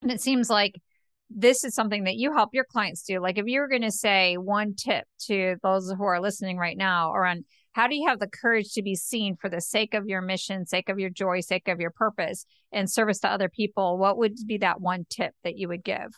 [0.00, 0.80] And it seems like
[1.28, 3.18] this is something that you help your clients do.
[3.18, 6.76] Like if you were going to say one tip to those who are listening right
[6.76, 10.06] now around how do you have the courage to be seen for the sake of
[10.06, 13.98] your mission, sake of your joy, sake of your purpose and service to other people?
[13.98, 16.14] What would be that one tip that you would give?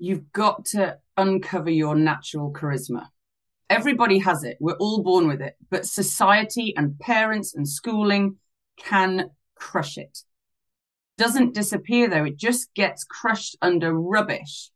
[0.00, 3.06] You've got to uncover your natural charisma.
[3.70, 4.56] Everybody has it.
[4.58, 8.36] We're all born with it, but society and parents and schooling
[8.76, 10.18] can crush it.
[11.16, 12.24] Doesn't disappear though.
[12.24, 14.70] It just gets crushed under rubbish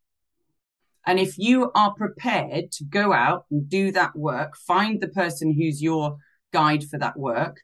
[1.07, 5.53] and if you are prepared to go out and do that work, find the person
[5.53, 6.19] who's your
[6.53, 7.61] guide for that work,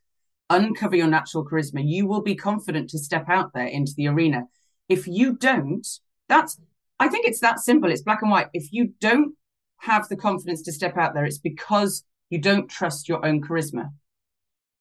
[0.51, 4.45] uncover your natural charisma, you will be confident to step out there into the arena.
[4.89, 5.86] If you don't,
[6.28, 6.59] that's,
[6.99, 7.91] I think it's that simple.
[7.91, 8.49] It's black and white.
[8.53, 9.34] If you don't
[9.78, 13.91] have the confidence to step out there, it's because you don't trust your own charisma.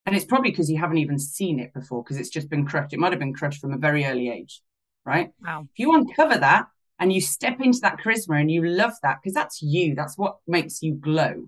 [0.06, 2.94] And it's probably because you haven't even seen it before, because it's just been crushed.
[2.94, 4.62] It might have been crushed from a very early age,
[5.06, 5.32] right?
[5.44, 5.68] Wow.
[5.72, 6.68] If you uncover that
[7.00, 10.38] and you step into that charisma and you love that, because that's you, that's what
[10.48, 11.48] makes you glow.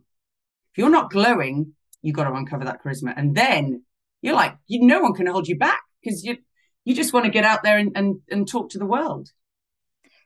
[0.71, 3.13] If you're not glowing, you got to uncover that charisma.
[3.15, 3.83] And then
[4.21, 6.37] you're like, you, no one can hold you back because you
[6.85, 9.29] you just want to get out there and, and, and talk to the world.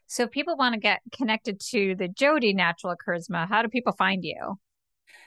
[0.08, 4.24] So people want to get connected to the Jodee Natural Charisma, how do people find
[4.24, 4.60] you?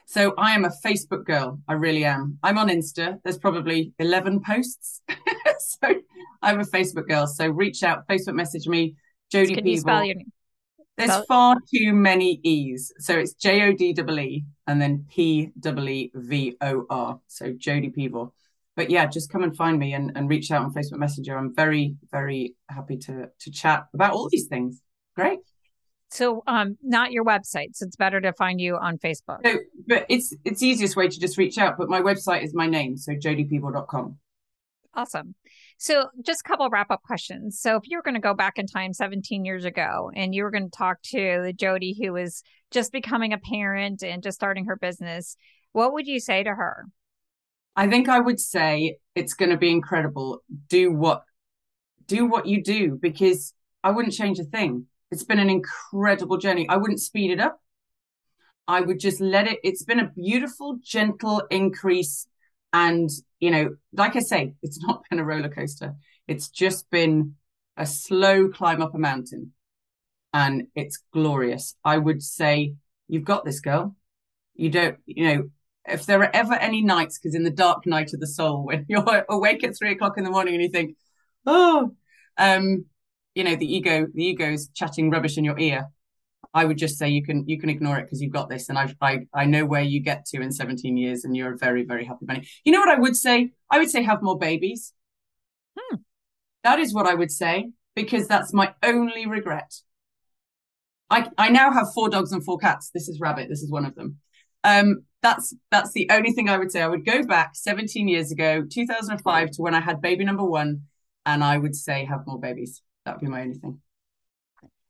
[0.06, 1.60] So I am a Facebook girl.
[1.66, 2.38] I really am.
[2.42, 3.18] I'm on Insta.
[3.24, 5.02] There's probably 11 posts.
[5.58, 5.94] so
[6.40, 7.26] I'm a Facebook girl.
[7.26, 8.94] So reach out, Facebook message me,
[9.32, 10.32] Jodee Can you spell your name?
[10.96, 12.92] There's spell- far too many E's.
[12.98, 17.20] So it's J O D E E and then P E E V O R.
[17.26, 18.32] So Jodee Peevor.
[18.76, 21.36] But yeah, just come and find me and, and reach out on Facebook Messenger.
[21.36, 24.80] I'm very, very happy to to chat about all these things.
[25.14, 25.40] Great.
[26.10, 27.74] So um not your website.
[27.74, 29.40] So it's better to find you on Facebook.
[29.44, 31.76] So, but it's it's easiest way to just reach out.
[31.76, 34.18] But my website is my name, so jodeepeevor.com.
[34.94, 35.34] Awesome.
[35.78, 37.60] So, just a couple wrap up questions.
[37.60, 40.42] So, if you were going to go back in time 17 years ago and you
[40.42, 44.66] were going to talk to Jodee who was just becoming a parent and just starting
[44.66, 45.36] her business,
[45.72, 46.86] what would you say to her?
[47.76, 50.42] I think I would say it's going to be incredible.
[50.68, 51.24] Do what
[52.06, 53.52] do what you do because
[53.84, 54.86] I wouldn't change a thing.
[55.10, 56.66] It's been an incredible journey.
[56.68, 57.60] I wouldn't speed it up.
[58.68, 59.58] I would just let it.
[59.62, 62.26] It's been a beautiful, gentle increase.
[62.72, 63.08] And,
[63.40, 65.94] you know, like I say, it's not been a roller coaster.
[66.26, 67.36] It's just been
[67.76, 69.52] a slow climb up a mountain
[70.32, 71.74] and it's glorious.
[71.84, 72.74] I would say,
[73.08, 73.96] you've got this girl.
[74.54, 75.50] You don't, you know,
[75.86, 78.86] if there are ever any nights, because in the dark night of the soul, when
[78.88, 80.96] you're awake at three o'clock in the morning and you think,
[81.46, 81.94] oh,
[82.38, 82.86] um,
[83.34, 85.86] you know, the ego, the ego's chatting rubbish in your ear.
[86.54, 88.78] I would just say you can you can ignore it because you've got this, and
[88.78, 91.84] I I I know where you get to in 17 years, and you're a very
[91.84, 92.48] very happy bunny.
[92.64, 93.52] You know what I would say?
[93.70, 94.94] I would say have more babies.
[95.78, 95.96] Hmm.
[96.64, 99.74] That is what I would say because that's my only regret.
[101.10, 102.90] I I now have four dogs and four cats.
[102.94, 103.48] This is Rabbit.
[103.48, 104.18] This is one of them.
[104.64, 106.82] Um, that's that's the only thing I would say.
[106.82, 110.82] I would go back 17 years ago, 2005, to when I had baby number one,
[111.24, 112.82] and I would say have more babies.
[113.04, 113.80] That would be my only thing.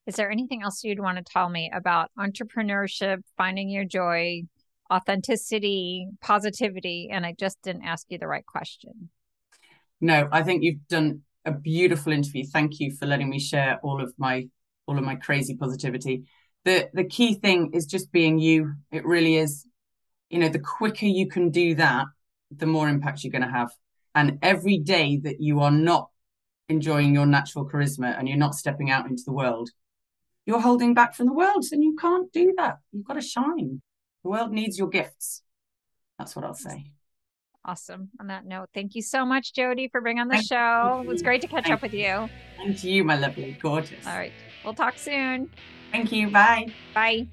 [0.06, 4.42] Is there anything else you'd want to tell me about entrepreneurship, finding your joy,
[4.92, 7.08] authenticity, positivity?
[7.10, 9.10] And I just didn't ask you the right question.
[10.00, 12.44] No, I think you've done a beautiful interview.
[12.44, 14.48] Thank you for letting me share all of my
[14.86, 16.24] all of my crazy positivity.
[16.64, 18.74] The the key thing is just being you.
[18.92, 19.66] It really is.
[20.30, 22.06] You know, the quicker you can do that,
[22.50, 23.70] the more impact you're going to have.
[24.14, 26.10] And every day that you are not
[26.68, 29.70] enjoying your natural charisma and you're not stepping out into the world,
[30.46, 32.78] you're holding back from the world and you can't do that.
[32.92, 33.82] You've got to shine.
[34.22, 35.42] The world needs your gifts.
[36.18, 36.92] That's what I'll say.
[37.64, 38.10] Awesome.
[38.20, 41.00] On that note, thank you so much, Jodee, for being on the Thank show.
[41.02, 41.08] you.
[41.08, 42.28] It was great to catch Thank up with you.
[42.60, 44.06] And to you, my lovely, gorgeous.
[44.06, 44.32] All right.
[44.64, 45.50] We'll talk soon.
[45.90, 46.30] Thank you.
[46.30, 46.72] Bye.
[46.94, 47.26] Bye.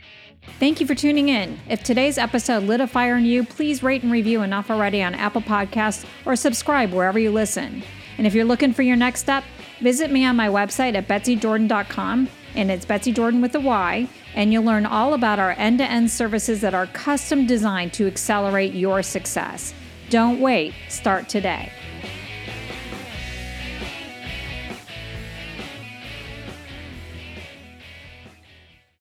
[0.59, 1.59] Thank you for tuning in.
[1.69, 5.13] If today's episode lit a fire in you, please rate and review Enough Already on
[5.13, 7.83] Apple Podcasts or subscribe wherever you listen.
[8.17, 9.43] And if you're looking for your next step,
[9.81, 14.53] visit me on my website at betsyjordan.com, and it's Betsy Jordan with a Y, and
[14.53, 18.73] you'll learn all about our end to end services that are custom designed to accelerate
[18.73, 19.73] your success.
[20.09, 21.71] Don't wait, start today.